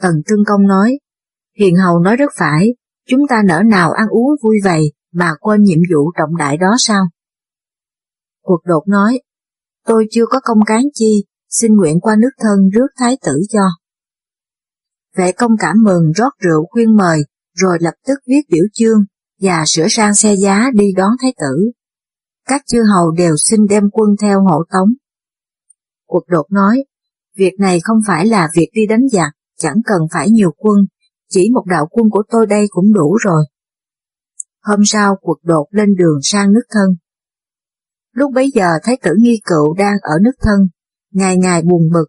Tần 0.01 0.11
Trưng 0.27 0.43
Công 0.47 0.67
nói, 0.67 0.99
Hiền 1.59 1.75
Hầu 1.75 1.99
nói 1.99 2.15
rất 2.15 2.31
phải, 2.37 2.67
chúng 3.07 3.21
ta 3.29 3.41
nỡ 3.45 3.61
nào 3.65 3.91
ăn 3.91 4.07
uống 4.07 4.29
vui 4.43 4.57
vầy 4.63 4.93
mà 5.11 5.33
quên 5.39 5.63
nhiệm 5.63 5.79
vụ 5.93 6.11
trọng 6.17 6.37
đại 6.37 6.57
đó 6.57 6.75
sao? 6.79 7.03
Cuộc 8.41 8.61
đột 8.65 8.83
nói, 8.87 9.21
tôi 9.85 10.07
chưa 10.11 10.25
có 10.29 10.39
công 10.43 10.59
cán 10.65 10.81
chi, 10.93 11.25
xin 11.49 11.75
nguyện 11.75 11.99
qua 11.99 12.15
nước 12.19 12.29
thân 12.39 12.69
rước 12.69 12.87
thái 12.97 13.17
tử 13.25 13.41
cho. 13.49 13.63
Vệ 15.17 15.31
công 15.31 15.51
cảm 15.59 15.83
mừng 15.83 16.11
rót 16.11 16.33
rượu 16.39 16.65
khuyên 16.69 16.95
mời, 16.95 17.21
rồi 17.53 17.77
lập 17.81 17.93
tức 18.07 18.19
viết 18.27 18.41
biểu 18.49 18.65
chương 18.73 19.05
và 19.41 19.63
sửa 19.67 19.87
sang 19.89 20.15
xe 20.15 20.35
giá 20.35 20.65
đi 20.73 20.85
đón 20.95 21.11
thái 21.21 21.33
tử. 21.41 21.71
Các 22.45 22.61
chư 22.67 22.79
hầu 22.93 23.11
đều 23.11 23.35
xin 23.49 23.59
đem 23.69 23.83
quân 23.91 24.09
theo 24.21 24.41
hộ 24.41 24.63
tống. 24.73 24.89
Cuộc 26.07 26.23
đột 26.27 26.45
nói, 26.51 26.83
việc 27.37 27.53
này 27.59 27.79
không 27.83 27.97
phải 28.07 28.25
là 28.25 28.49
việc 28.55 28.69
đi 28.73 28.85
đánh 28.85 29.09
giặc, 29.11 29.31
chẳng 29.57 29.77
cần 29.85 30.01
phải 30.13 30.29
nhiều 30.29 30.51
quân, 30.57 30.77
chỉ 31.29 31.49
một 31.53 31.63
đạo 31.65 31.87
quân 31.91 32.09
của 32.09 32.23
tôi 32.29 32.45
đây 32.45 32.67
cũng 32.69 32.93
đủ 32.93 33.17
rồi. 33.21 33.45
Hôm 34.63 34.79
sau 34.85 35.15
quật 35.21 35.37
đột 35.43 35.67
lên 35.71 35.95
đường 35.95 36.19
sang 36.23 36.53
nước 36.53 36.63
thân. 36.69 36.95
Lúc 38.13 38.31
bấy 38.33 38.51
giờ 38.53 38.67
Thái 38.83 38.97
tử 39.03 39.11
Nghi 39.17 39.41
Cựu 39.43 39.73
đang 39.73 39.97
ở 40.01 40.13
nước 40.21 40.31
thân, 40.41 40.67
ngày 41.11 41.37
ngày 41.37 41.61
buồn 41.61 41.89
bực, 41.93 42.05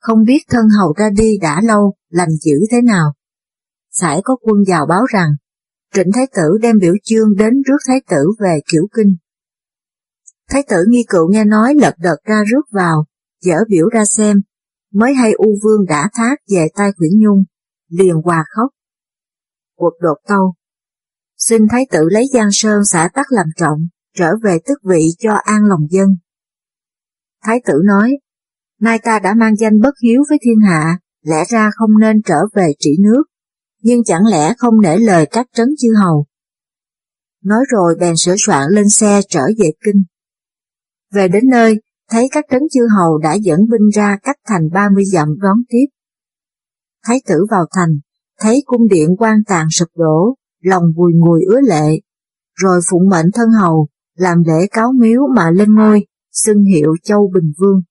không 0.00 0.24
biết 0.24 0.38
thân 0.50 0.64
hầu 0.78 0.94
ra 0.96 1.10
đi 1.16 1.38
đã 1.42 1.60
lâu, 1.64 1.94
lành 2.08 2.30
dữ 2.30 2.52
thế 2.70 2.82
nào. 2.82 3.12
Sải 3.90 4.20
có 4.24 4.36
quân 4.40 4.56
vào 4.68 4.86
báo 4.86 5.04
rằng, 5.04 5.30
Trịnh 5.94 6.12
Thái 6.14 6.26
tử 6.36 6.58
đem 6.62 6.78
biểu 6.80 6.94
chương 7.04 7.36
đến 7.36 7.62
rước 7.62 7.78
Thái 7.88 8.00
tử 8.10 8.32
về 8.40 8.60
kiểu 8.72 8.86
kinh. 8.96 9.16
Thái 10.50 10.62
tử 10.68 10.84
Nghi 10.88 11.04
Cựu 11.08 11.32
nghe 11.32 11.44
nói 11.44 11.74
lật 11.74 11.94
đật 11.98 12.18
ra 12.24 12.44
rước 12.44 12.62
vào, 12.72 13.04
dở 13.40 13.56
biểu 13.68 13.88
ra 13.88 14.04
xem, 14.04 14.36
mới 14.92 15.14
hay 15.14 15.32
U 15.32 15.58
Vương 15.62 15.86
đã 15.88 16.10
thác 16.14 16.36
về 16.50 16.66
tay 16.74 16.92
Quyển 16.96 17.10
Nhung, 17.18 17.44
liền 17.88 18.14
hòa 18.24 18.44
khóc. 18.48 18.70
Cuộc 19.76 19.92
đột 20.00 20.16
tâu 20.28 20.54
Xin 21.48 21.62
Thái 21.70 21.86
tử 21.90 22.08
lấy 22.10 22.24
Giang 22.32 22.48
Sơn 22.52 22.84
xã 22.84 23.08
tắc 23.14 23.26
làm 23.30 23.46
trọng, 23.56 23.78
trở 24.16 24.30
về 24.42 24.58
tước 24.66 24.78
vị 24.84 25.00
cho 25.18 25.34
an 25.44 25.64
lòng 25.64 25.80
dân. 25.90 26.08
Thái 27.42 27.60
tử 27.66 27.72
nói, 27.84 28.12
nay 28.80 28.98
ta 28.98 29.18
đã 29.18 29.34
mang 29.34 29.56
danh 29.56 29.80
bất 29.80 29.94
hiếu 30.02 30.22
với 30.28 30.38
thiên 30.42 30.60
hạ, 30.66 30.98
lẽ 31.22 31.44
ra 31.48 31.70
không 31.74 31.90
nên 32.00 32.22
trở 32.22 32.38
về 32.54 32.72
trị 32.78 32.90
nước, 33.00 33.24
nhưng 33.82 34.04
chẳng 34.04 34.26
lẽ 34.30 34.54
không 34.58 34.80
nể 34.80 34.98
lời 34.98 35.26
các 35.30 35.46
trấn 35.52 35.68
chư 35.78 35.88
hầu. 36.02 36.26
Nói 37.42 37.64
rồi 37.68 37.94
bèn 38.00 38.14
sửa 38.16 38.34
soạn 38.38 38.70
lên 38.70 38.88
xe 38.88 39.20
trở 39.28 39.42
về 39.58 39.70
kinh. 39.84 40.04
Về 41.12 41.28
đến 41.28 41.44
nơi, 41.50 41.80
thấy 42.10 42.28
các 42.32 42.44
trấn 42.50 42.62
chư 42.72 42.80
hầu 42.96 43.18
đã 43.18 43.34
dẫn 43.34 43.60
binh 43.70 43.88
ra 43.94 44.18
cách 44.22 44.36
thành 44.46 44.62
30 44.72 45.04
dặm 45.12 45.28
đón 45.42 45.56
tiếp. 45.68 45.86
Thái 47.06 47.22
tử 47.26 47.46
vào 47.50 47.66
thành, 47.76 47.98
thấy 48.40 48.62
cung 48.66 48.88
điện 48.88 49.08
quan 49.18 49.38
tàn 49.46 49.66
sụp 49.70 49.88
đổ, 49.96 50.36
lòng 50.64 50.82
bùi 50.96 51.12
ngùi 51.14 51.40
ứa 51.48 51.60
lệ, 51.60 52.00
rồi 52.54 52.80
phụng 52.90 53.08
mệnh 53.08 53.26
thân 53.34 53.48
hầu, 53.60 53.88
làm 54.16 54.38
lễ 54.46 54.66
cáo 54.70 54.92
miếu 54.92 55.20
mà 55.36 55.50
lên 55.50 55.74
ngôi, 55.74 56.06
xưng 56.32 56.64
hiệu 56.64 56.94
Châu 57.02 57.30
Bình 57.34 57.52
Vương. 57.58 57.82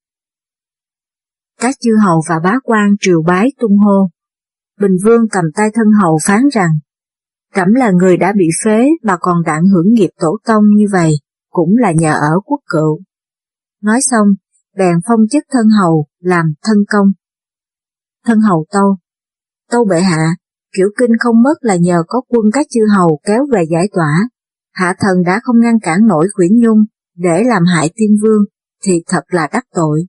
Các 1.59 1.75
chư 1.79 1.91
hầu 2.03 2.21
và 2.29 2.39
bá 2.43 2.53
quan 2.63 2.89
triều 2.99 3.23
bái 3.27 3.47
tung 3.59 3.77
hô. 3.77 4.09
Bình 4.79 4.97
Vương 5.03 5.29
cầm 5.31 5.45
tay 5.55 5.69
thân 5.73 5.87
hầu 6.01 6.17
phán 6.25 6.41
rằng, 6.53 6.69
Trẫm 7.55 7.67
là 7.73 7.91
người 7.91 8.17
đã 8.17 8.33
bị 8.37 8.45
phế 8.65 8.87
mà 9.03 9.17
còn 9.19 9.43
đặng 9.45 9.63
hưởng 9.67 9.93
nghiệp 9.93 10.09
tổ 10.19 10.37
tông 10.45 10.63
như 10.75 10.85
vậy, 10.91 11.11
cũng 11.49 11.69
là 11.77 11.91
nhờ 11.91 12.13
ở 12.13 12.39
quốc 12.45 12.59
cựu. 12.69 12.99
Nói 13.81 13.99
xong, 14.01 14.27
bèn 14.77 14.95
phong 15.07 15.19
chức 15.31 15.43
thân 15.51 15.65
hầu 15.79 16.07
làm 16.19 16.53
thân 16.63 16.77
công. 16.87 17.07
Thân 18.25 18.39
hầu 18.41 18.65
tâu, 18.71 18.97
tâu 19.71 19.85
bệ 19.85 20.01
hạ, 20.01 20.35
kiểu 20.77 20.87
kinh 20.99 21.11
không 21.19 21.41
mất 21.43 21.53
là 21.61 21.75
nhờ 21.75 22.03
có 22.07 22.21
quân 22.27 22.45
các 22.53 22.65
chư 22.69 22.81
hầu 22.97 23.19
kéo 23.25 23.45
về 23.53 23.63
giải 23.71 23.89
tỏa. 23.93 24.29
Hạ 24.71 24.95
thần 24.99 25.23
đã 25.25 25.39
không 25.43 25.59
ngăn 25.59 25.79
cản 25.81 26.07
nổi 26.07 26.27
Quyển 26.33 26.51
Nhung 26.55 26.79
để 27.15 27.43
làm 27.45 27.63
hại 27.75 27.89
tiên 27.95 28.17
vương, 28.21 28.43
thì 28.85 28.93
thật 29.07 29.23
là 29.27 29.47
đắc 29.53 29.65
tội. 29.75 30.05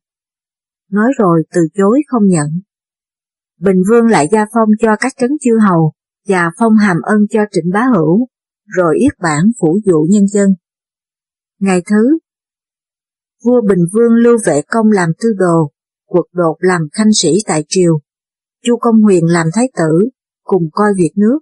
Nói 0.91 1.13
rồi 1.19 1.43
từ 1.55 1.61
chối 1.75 2.03
không 2.07 2.27
nhận. 2.27 2.49
Bình 3.61 3.83
Vương 3.91 4.07
lại 4.07 4.29
gia 4.33 4.47
phong 4.55 4.69
cho 4.81 4.97
các 5.01 5.13
trấn 5.17 5.31
chư 5.41 5.51
hầu 5.69 5.93
và 6.29 6.51
phong 6.59 6.77
hàm 6.77 6.97
ân 7.03 7.19
cho 7.31 7.41
trịnh 7.51 7.71
bá 7.73 7.85
hữu, 7.95 8.27
rồi 8.67 8.97
yết 8.99 9.13
bản 9.23 9.45
phủ 9.61 9.79
dụ 9.85 10.07
nhân 10.11 10.27
dân. 10.27 10.51
Ngày 11.61 11.83
thứ, 11.91 12.19
vua 13.45 13.61
Bình 13.69 13.85
Vương 13.93 14.13
lưu 14.13 14.39
vệ 14.47 14.63
công 14.69 14.91
làm 14.91 15.09
tư 15.23 15.29
đồ, 15.39 15.71
quật 16.07 16.25
đột 16.33 16.57
làm 16.59 16.81
khanh 16.93 17.13
sĩ 17.15 17.31
tại 17.47 17.65
triều, 17.69 17.99
Chu 18.65 18.77
Công 18.81 19.03
Huyền 19.03 19.25
làm 19.25 19.47
thái 19.55 19.69
tử, 19.77 20.09
cùng 20.45 20.63
coi 20.73 20.89
việc 20.97 21.13
nước. 21.17 21.39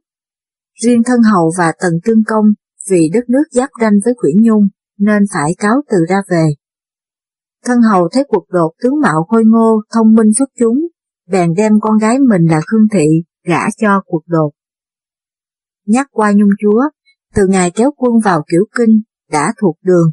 Riêng 0.82 1.02
thân 1.06 1.20
hầu 1.32 1.52
và 1.58 1.72
tần 1.82 1.92
tương 2.04 2.24
công 2.26 2.44
vì 2.90 3.08
đất 3.14 3.24
nước 3.28 3.44
giáp 3.50 3.70
ranh 3.80 3.92
với 4.04 4.14
Quyển 4.16 4.36
Nhung 4.40 4.68
nên 4.98 5.22
phải 5.34 5.54
cáo 5.58 5.74
từ 5.90 5.96
ra 6.08 6.22
về. 6.30 6.46
Thân 7.64 7.78
hầu 7.90 8.08
thấy 8.12 8.24
cuộc 8.28 8.44
đột 8.48 8.72
tướng 8.82 9.00
mạo 9.00 9.26
khôi 9.28 9.42
ngô, 9.44 9.82
thông 9.94 10.14
minh 10.14 10.32
xuất 10.38 10.48
chúng, 10.58 10.86
bèn 11.28 11.54
đem 11.56 11.72
con 11.80 11.98
gái 11.98 12.18
mình 12.18 12.42
là 12.50 12.60
Khương 12.66 12.88
Thị 12.92 13.06
gả 13.48 13.60
cho 13.80 14.02
cuộc 14.06 14.22
đột. 14.26 14.50
Nhắc 15.86 16.06
qua 16.10 16.32
Nhung 16.32 16.50
Chúa, 16.62 16.82
từ 17.34 17.42
ngày 17.46 17.70
kéo 17.70 17.90
quân 17.96 18.12
vào 18.24 18.42
kiểu 18.50 18.64
kinh 18.76 19.00
đã 19.30 19.52
thuộc 19.60 19.76
đường. 19.82 20.12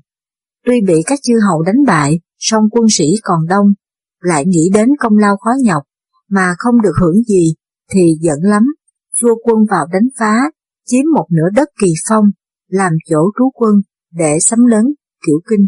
Tuy 0.65 0.81
bị 0.87 1.03
các 1.05 1.19
chư 1.23 1.33
hầu 1.47 1.63
đánh 1.63 1.85
bại, 1.87 2.19
song 2.37 2.63
quân 2.71 2.85
sĩ 2.89 3.05
còn 3.23 3.47
đông, 3.47 3.67
lại 4.21 4.45
nghĩ 4.45 4.69
đến 4.73 4.89
công 4.99 5.17
lao 5.17 5.37
khó 5.37 5.51
nhọc, 5.63 5.83
mà 6.29 6.53
không 6.57 6.81
được 6.81 6.93
hưởng 7.01 7.23
gì, 7.23 7.55
thì 7.91 8.15
giận 8.21 8.39
lắm, 8.41 8.63
vua 9.21 9.35
quân 9.43 9.57
vào 9.69 9.85
đánh 9.93 10.07
phá, 10.19 10.35
chiếm 10.85 11.03
một 11.15 11.25
nửa 11.29 11.49
đất 11.55 11.69
kỳ 11.81 11.93
phong, 12.09 12.25
làm 12.67 12.91
chỗ 13.05 13.31
trú 13.37 13.49
quân 13.53 13.73
để 14.13 14.37
sắm 14.39 14.59
lớn 14.65 14.85
kiểu 15.27 15.39
kinh. 15.49 15.67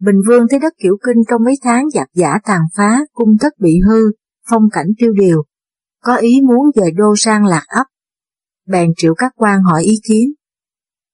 Bình 0.00 0.16
Vương 0.26 0.46
thấy 0.50 0.58
đất 0.58 0.72
kiểu 0.82 0.96
kinh 1.06 1.16
trong 1.30 1.44
mấy 1.44 1.54
tháng 1.62 1.90
giặc 1.90 2.08
giả 2.14 2.38
tàn 2.44 2.60
phá, 2.76 3.00
cung 3.12 3.38
thất 3.40 3.52
bị 3.58 3.80
hư, 3.88 4.02
phong 4.50 4.62
cảnh 4.72 4.86
tiêu 4.98 5.12
điều, 5.12 5.42
có 6.02 6.16
ý 6.16 6.40
muốn 6.48 6.70
dời 6.74 6.90
đô 6.90 7.14
sang 7.16 7.44
lạc 7.44 7.64
ấp. 7.66 7.84
Bèn 8.66 8.90
triệu 8.96 9.14
các 9.14 9.32
quan 9.36 9.62
hỏi 9.62 9.82
ý 9.82 9.94
kiến. 10.08 10.32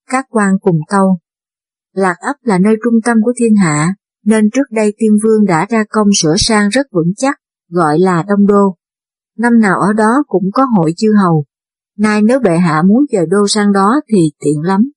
Các 0.09 0.25
quan 0.29 0.53
cùng 0.61 0.79
tâu. 0.89 1.19
Lạc 1.93 2.15
ấp 2.19 2.35
là 2.41 2.57
nơi 2.57 2.75
trung 2.83 3.01
tâm 3.03 3.17
của 3.23 3.33
thiên 3.39 3.55
hạ, 3.55 3.93
nên 4.25 4.49
trước 4.53 4.71
đây 4.71 4.93
tiên 4.97 5.11
vương 5.23 5.45
đã 5.45 5.65
ra 5.69 5.83
công 5.89 6.07
sửa 6.21 6.35
sang 6.37 6.69
rất 6.69 6.85
vững 6.91 7.13
chắc, 7.17 7.35
gọi 7.69 7.99
là 7.99 8.23
Đông 8.27 8.47
Đô. 8.47 8.75
Năm 9.37 9.59
nào 9.59 9.79
ở 9.79 9.93
đó 9.93 10.23
cũng 10.27 10.49
có 10.53 10.65
hội 10.77 10.93
chư 10.97 11.07
hầu, 11.23 11.45
nay 11.97 12.21
nếu 12.21 12.39
bệ 12.39 12.57
hạ 12.57 12.81
muốn 12.85 13.05
dời 13.11 13.25
đô 13.25 13.47
sang 13.47 13.73
đó 13.73 13.93
thì 14.07 14.31
tiện 14.39 14.61
lắm. 14.61 14.91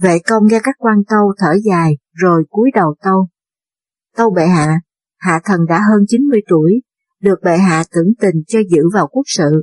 Vệ 0.00 0.18
công 0.28 0.46
nghe 0.46 0.60
các 0.62 0.74
quan 0.78 0.96
tâu 1.10 1.32
thở 1.38 1.54
dài 1.64 1.96
rồi 2.12 2.44
cúi 2.50 2.70
đầu 2.74 2.94
tâu. 3.04 3.28
Tâu 4.16 4.30
bệ 4.30 4.46
hạ, 4.46 4.80
hạ 5.18 5.40
thần 5.44 5.60
đã 5.68 5.80
hơn 5.90 6.04
90 6.08 6.40
tuổi, 6.48 6.82
được 7.20 7.38
bệ 7.42 7.58
hạ 7.58 7.84
tưởng 7.94 8.12
tình 8.20 8.42
cho 8.46 8.58
giữ 8.70 8.82
vào 8.94 9.06
quốc 9.06 9.24
sự. 9.26 9.62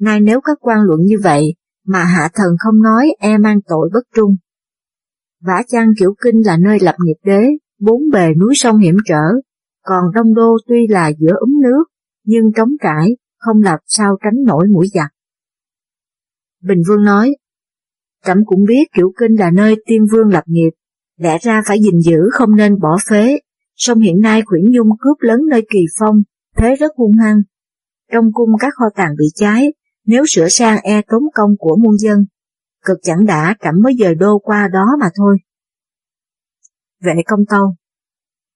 Nay 0.00 0.20
nếu 0.20 0.40
các 0.40 0.58
quan 0.60 0.78
luận 0.82 1.00
như 1.00 1.16
vậy 1.22 1.54
mà 1.86 2.04
hạ 2.04 2.30
thần 2.34 2.48
không 2.58 2.82
nói 2.82 3.08
e 3.18 3.38
mang 3.38 3.58
tội 3.66 3.90
bất 3.92 4.04
trung. 4.14 4.36
Vả 5.40 5.62
chăng 5.68 5.88
kiểu 5.98 6.14
kinh 6.24 6.46
là 6.46 6.56
nơi 6.56 6.78
lập 6.80 6.94
nghiệp 6.98 7.16
đế, 7.24 7.46
bốn 7.80 8.00
bề 8.12 8.34
núi 8.40 8.54
sông 8.56 8.78
hiểm 8.78 8.96
trở, 9.04 9.22
còn 9.82 10.04
Đông 10.14 10.34
Đô 10.34 10.56
tuy 10.68 10.86
là 10.88 11.12
giữa 11.18 11.32
ấm 11.40 11.48
nước, 11.62 11.84
nhưng 12.24 12.52
trống 12.56 12.70
trải, 12.82 13.16
không 13.38 13.62
làm 13.62 13.78
sao 13.86 14.16
tránh 14.24 14.44
nổi 14.46 14.66
mũi 14.68 14.86
giặc. 14.94 15.10
Bình 16.62 16.82
Vương 16.88 17.04
nói, 17.04 17.34
Trẫm 18.24 18.38
cũng 18.46 18.64
biết 18.68 18.84
kiểu 18.94 19.12
kinh 19.18 19.34
là 19.38 19.50
nơi 19.50 19.76
tiên 19.86 20.06
vương 20.12 20.28
lập 20.28 20.44
nghiệp, 20.46 20.70
lẽ 21.16 21.38
ra 21.42 21.62
phải 21.66 21.78
gìn 21.80 22.00
giữ 22.00 22.18
không 22.32 22.56
nên 22.56 22.80
bỏ 22.80 22.98
phế, 23.10 23.38
song 23.76 24.00
hiện 24.00 24.20
nay 24.20 24.42
Khuyển 24.46 24.64
Nhung 24.70 24.88
cướp 25.00 25.16
lớn 25.20 25.40
nơi 25.50 25.66
kỳ 25.70 25.80
phong, 25.98 26.16
thế 26.56 26.74
rất 26.74 26.92
hung 26.96 27.16
hăng. 27.16 27.36
Trong 28.12 28.24
cung 28.32 28.50
các 28.60 28.74
kho 28.76 28.84
tàng 28.94 29.14
bị 29.18 29.24
cháy, 29.34 29.72
nếu 30.06 30.24
sửa 30.28 30.48
sang 30.48 30.78
e 30.82 31.02
tốn 31.08 31.22
công 31.34 31.50
của 31.58 31.76
muôn 31.76 31.98
dân, 31.98 32.18
cực 32.84 32.98
chẳng 33.02 33.26
đã 33.26 33.54
trẫm 33.64 33.74
mới 33.82 33.92
dời 34.00 34.14
đô 34.14 34.38
qua 34.38 34.68
đó 34.72 34.86
mà 35.00 35.10
thôi. 35.16 35.38
Vệ 37.00 37.12
công 37.26 37.40
tâu 37.48 37.74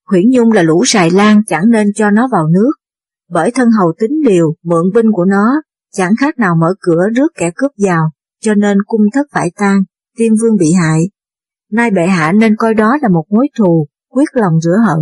Huyển 0.06 0.24
Nhung 0.30 0.52
là 0.52 0.62
lũ 0.62 0.82
xài 0.86 1.10
lan 1.10 1.44
chẳng 1.46 1.70
nên 1.70 1.92
cho 1.94 2.10
nó 2.10 2.28
vào 2.32 2.48
nước, 2.48 2.72
bởi 3.30 3.50
thân 3.50 3.68
hầu 3.78 3.92
tính 4.00 4.20
liều 4.26 4.54
mượn 4.62 4.84
binh 4.94 5.06
của 5.12 5.24
nó, 5.24 5.62
chẳng 5.92 6.12
khác 6.20 6.38
nào 6.38 6.56
mở 6.60 6.74
cửa 6.80 7.02
rước 7.16 7.32
kẻ 7.38 7.50
cướp 7.56 7.70
vào, 7.78 8.10
cho 8.40 8.54
nên 8.54 8.78
cung 8.86 9.02
thất 9.14 9.26
phải 9.32 9.50
tan, 9.56 9.82
tiên 10.16 10.32
vương 10.42 10.56
bị 10.56 10.72
hại. 10.72 11.10
Nay 11.72 11.90
bệ 11.90 12.06
hạ 12.06 12.32
nên 12.32 12.56
coi 12.56 12.74
đó 12.74 12.96
là 13.02 13.08
một 13.08 13.24
mối 13.30 13.48
thù, 13.58 13.86
quyết 14.08 14.28
lòng 14.32 14.60
rửa 14.60 14.76
hận, 14.86 14.98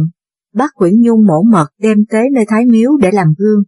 bắt 0.55 0.71
Quyển 0.75 0.93
Nhung 1.01 1.27
mổ 1.27 1.43
mật 1.43 1.69
đem 1.79 1.99
tế 2.11 2.23
nơi 2.33 2.45
Thái 2.49 2.65
Miếu 2.67 2.91
để 3.01 3.11
làm 3.11 3.35
gương. 3.39 3.63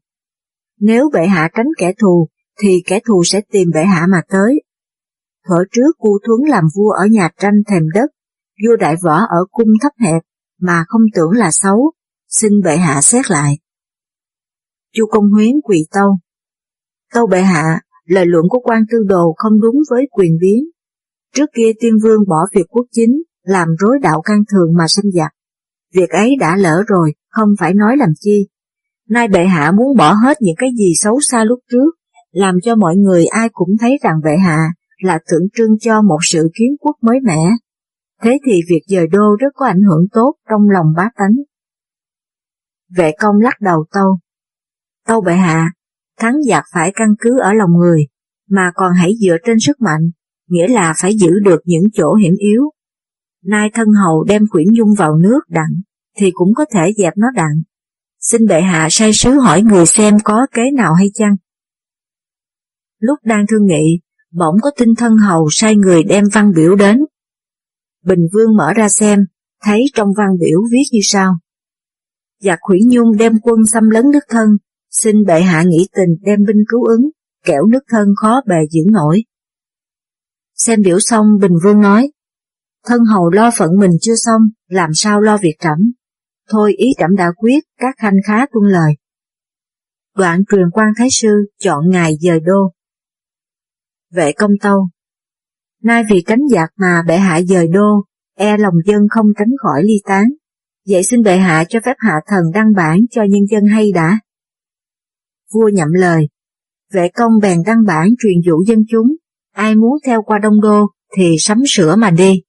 Nếu 0.81 1.11
bệ 1.13 1.27
hạ 1.27 1.49
tránh 1.57 1.67
kẻ 1.79 1.93
thù, 2.01 2.29
thì 2.61 2.83
kẻ 2.87 3.01
thù 3.07 3.23
sẽ 3.25 3.41
tìm 3.53 3.69
bệ 3.75 3.85
hạ 3.85 4.07
mà 4.11 4.21
tới. 4.29 4.63
Thuở 5.49 5.65
trước 5.73 5.99
cu 5.99 6.19
thuấn 6.27 6.51
làm 6.51 6.65
vua 6.77 6.91
ở 6.91 7.07
nhà 7.11 7.31
tranh 7.41 7.55
thèm 7.71 7.83
đất, 7.95 8.11
vua 8.65 8.77
đại 8.77 8.97
võ 9.05 9.15
ở 9.15 9.45
cung 9.51 9.69
thấp 9.83 9.93
hẹp, 10.01 10.23
mà 10.61 10.85
không 10.89 11.03
tưởng 11.15 11.31
là 11.31 11.51
xấu, 11.51 11.93
xin 12.29 12.53
bệ 12.65 12.77
hạ 12.77 13.01
xét 13.01 13.31
lại. 13.31 13.59
Chu 14.95 15.07
Công 15.07 15.31
Huyến 15.31 15.61
quỳ 15.65 15.87
tâu. 15.91 16.19
Tâu 17.15 17.27
bệ 17.27 17.43
hạ, 17.43 17.81
lời 18.05 18.27
luận 18.27 18.45
của 18.49 18.61
quan 18.61 18.83
tư 18.93 18.99
đồ 19.09 19.35
không 19.37 19.61
đúng 19.61 19.77
với 19.91 20.07
quyền 20.11 20.33
biến. 20.41 20.65
Trước 21.35 21.51
kia 21.57 21.73
tiên 21.81 21.93
vương 22.03 22.21
bỏ 22.29 22.47
việc 22.55 22.67
quốc 22.69 22.87
chính, 22.93 23.23
làm 23.43 23.69
rối 23.79 23.99
đạo 24.03 24.23
căn 24.25 24.43
thường 24.53 24.73
mà 24.79 24.85
sanh 24.89 25.11
giặc. 25.15 25.33
Việc 25.95 26.11
ấy 26.11 26.37
đã 26.41 26.57
lỡ 26.57 26.83
rồi, 26.87 27.15
không 27.31 27.49
phải 27.59 27.75
nói 27.75 27.97
làm 27.97 28.09
chi. 28.21 28.49
Nay 29.09 29.29
bệ 29.29 29.45
hạ 29.45 29.73
muốn 29.73 29.97
bỏ 29.97 30.13
hết 30.13 30.37
những 30.41 30.57
cái 30.59 30.71
gì 30.79 30.93
xấu 31.01 31.21
xa 31.21 31.45
lúc 31.45 31.59
trước, 31.71 31.91
làm 32.31 32.55
cho 32.63 32.77
mọi 32.77 32.97
người 32.97 33.27
ai 33.27 33.49
cũng 33.53 33.69
thấy 33.81 33.99
rằng 34.03 34.21
bệ 34.25 34.37
hạ 34.47 34.59
là 35.03 35.19
tượng 35.31 35.49
trưng 35.55 35.79
cho 35.81 36.03
một 36.03 36.19
sự 36.23 36.51
kiến 36.59 36.77
quốc 36.81 36.97
mới 37.03 37.21
mẻ. 37.25 37.51
Thế 38.23 38.39
thì 38.47 38.61
việc 38.69 38.83
dời 38.87 39.07
đô 39.07 39.37
rất 39.41 39.49
có 39.55 39.67
ảnh 39.67 39.81
hưởng 39.81 40.07
tốt 40.13 40.35
trong 40.51 40.61
lòng 40.71 40.87
bá 40.97 41.11
tánh. 41.17 41.35
Vệ 42.97 43.13
công 43.19 43.37
lắc 43.41 43.61
đầu 43.61 43.85
tâu. 43.93 44.19
Tâu 45.09 45.21
bệ 45.21 45.35
hạ, 45.35 45.71
thắng 46.19 46.43
giặc 46.49 46.65
phải 46.75 46.93
căn 46.95 47.09
cứ 47.21 47.41
ở 47.41 47.53
lòng 47.53 47.71
người, 47.79 48.07
mà 48.51 48.71
còn 48.75 48.93
hãy 48.95 49.13
dựa 49.21 49.37
trên 49.47 49.57
sức 49.61 49.81
mạnh, 49.81 50.11
nghĩa 50.49 50.69
là 50.69 50.95
phải 51.01 51.17
giữ 51.17 51.31
được 51.45 51.61
những 51.65 51.83
chỗ 51.93 52.15
hiểm 52.15 52.33
yếu. 52.39 52.63
Nay 53.45 53.71
thân 53.75 53.89
hầu 54.05 54.25
đem 54.25 54.43
quyển 54.51 54.67
dung 54.79 54.89
vào 54.99 55.17
nước 55.17 55.41
đặng, 55.49 55.81
thì 56.17 56.31
cũng 56.35 56.55
có 56.55 56.65
thể 56.75 56.93
dẹp 56.97 57.13
nó 57.17 57.27
đặng. 57.35 57.63
Xin 58.21 58.47
bệ 58.47 58.61
hạ 58.61 58.89
sai 58.91 59.13
sứ 59.13 59.31
hỏi 59.31 59.63
người 59.63 59.87
xem 59.87 60.15
có 60.25 60.47
kế 60.55 60.63
nào 60.77 60.95
hay 60.95 61.07
chăng? 61.15 61.37
Lúc 62.99 63.19
đang 63.25 63.47
thương 63.49 63.67
nghị, 63.67 64.01
bỗng 64.33 64.55
có 64.63 64.71
tin 64.77 64.95
thân 64.95 65.17
hầu 65.17 65.49
sai 65.51 65.77
người 65.77 66.03
đem 66.03 66.25
văn 66.35 66.53
biểu 66.57 66.77
đến. 66.77 66.99
Bình 68.05 68.27
Vương 68.33 68.57
mở 68.57 68.73
ra 68.77 68.89
xem, 68.89 69.21
thấy 69.65 69.81
trong 69.95 70.09
văn 70.17 70.29
biểu 70.41 70.61
viết 70.73 70.85
như 70.93 71.01
sau. 71.03 71.39
Giặc 72.41 72.59
Khuyển 72.63 72.89
Nhung 72.89 73.17
đem 73.17 73.33
quân 73.43 73.67
xâm 73.67 73.91
lấn 73.91 74.05
nước 74.13 74.25
thân, 74.29 74.49
xin 74.91 75.25
bệ 75.27 75.41
hạ 75.41 75.63
nghĩ 75.67 75.89
tình 75.93 76.17
đem 76.21 76.39
binh 76.47 76.65
cứu 76.69 76.85
ứng, 76.85 77.11
kẻo 77.45 77.67
nước 77.67 77.83
thân 77.89 78.09
khó 78.17 78.41
bề 78.47 78.57
giữ 78.71 78.81
nổi. 78.93 79.25
Xem 80.55 80.81
biểu 80.85 81.01
xong 81.01 81.27
Bình 81.41 81.53
Vương 81.65 81.81
nói, 81.81 82.11
thân 82.87 83.01
hầu 83.05 83.31
lo 83.31 83.51
phận 83.59 83.71
mình 83.79 83.91
chưa 84.01 84.15
xong, 84.17 84.43
làm 84.69 84.95
sao 84.95 85.21
lo 85.21 85.39
việc 85.39 85.55
trẫm. 85.61 85.93
Thôi 86.49 86.73
ý 86.73 86.87
trẫm 86.99 87.17
đã 87.17 87.33
quyết, 87.37 87.65
các 87.79 87.95
khanh 87.99 88.15
khá 88.27 88.47
tuân 88.53 88.73
lời. 88.73 88.93
Đoạn 90.17 90.45
truyền 90.51 90.71
quan 90.73 90.89
Thái 90.97 91.09
Sư 91.11 91.29
chọn 91.59 91.91
ngày 91.91 92.13
dời 92.21 92.41
đô. 92.41 92.73
Vệ 94.11 94.33
công 94.33 94.51
tâu 94.61 94.89
Nay 95.83 96.03
vì 96.11 96.23
cánh 96.27 96.41
giặc 96.51 96.71
mà 96.77 97.03
bệ 97.07 97.17
hạ 97.17 97.41
dời 97.43 97.69
đô, 97.69 98.05
e 98.37 98.57
lòng 98.57 98.75
dân 98.87 99.03
không 99.11 99.27
tránh 99.39 99.53
khỏi 99.63 99.83
ly 99.85 99.95
tán. 100.05 100.25
Vậy 100.89 101.03
xin 101.03 101.23
bệ 101.23 101.37
hạ 101.37 101.65
cho 101.69 101.81
phép 101.85 101.95
hạ 101.99 102.21
thần 102.27 102.43
đăng 102.55 102.73
bản 102.77 103.01
cho 103.11 103.23
nhân 103.23 103.43
dân 103.51 103.65
hay 103.65 103.93
đã. 103.93 104.21
Vua 105.55 105.69
nhậm 105.69 105.89
lời, 105.93 106.29
vệ 106.93 107.09
công 107.09 107.33
bèn 107.43 107.63
đăng 107.67 107.85
bản 107.87 108.09
truyền 108.19 108.41
dụ 108.45 108.65
dân 108.67 108.85
chúng, 108.91 109.17
ai 109.53 109.75
muốn 109.77 109.93
theo 110.07 110.23
qua 110.23 110.39
Đông 110.43 110.61
Đô 110.61 110.87
thì 111.17 111.37
sắm 111.39 111.59
sửa 111.67 111.97
mà 111.97 112.11
đi. 112.11 112.43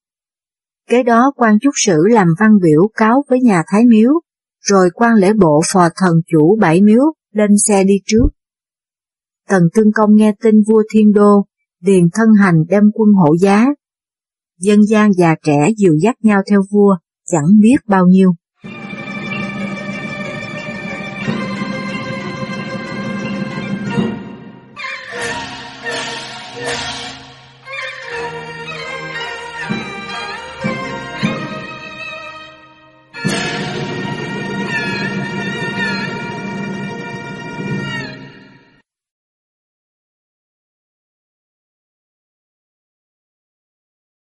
Kế 0.89 1.03
đó 1.03 1.31
quan 1.35 1.59
chúc 1.61 1.73
sử 1.85 1.97
làm 2.09 2.27
văn 2.39 2.49
biểu 2.61 2.89
cáo 2.93 3.23
với 3.29 3.39
nhà 3.41 3.63
Thái 3.67 3.85
Miếu, 3.85 4.11
rồi 4.61 4.89
quan 4.93 5.15
lễ 5.15 5.33
bộ 5.33 5.61
phò 5.73 5.89
thần 5.95 6.13
chủ 6.31 6.57
bảy 6.61 6.81
miếu 6.81 7.03
lên 7.33 7.49
xe 7.67 7.83
đi 7.83 7.93
trước. 8.05 8.27
Tần 9.49 9.63
Tương 9.73 9.91
Công 9.91 10.15
nghe 10.15 10.33
tin 10.43 10.55
vua 10.67 10.83
Thiên 10.93 11.11
Đô, 11.13 11.45
điền 11.81 12.03
thân 12.13 12.29
hành 12.39 12.55
đem 12.69 12.83
quân 12.93 13.09
hộ 13.13 13.35
giá. 13.37 13.65
Dân 14.59 14.85
gian 14.85 15.13
già 15.13 15.35
trẻ 15.43 15.69
dìu 15.77 15.93
dắt 16.01 16.15
nhau 16.21 16.41
theo 16.49 16.61
vua, 16.71 16.97
chẳng 17.25 17.47
biết 17.61 17.77
bao 17.87 18.05
nhiêu. 18.05 18.33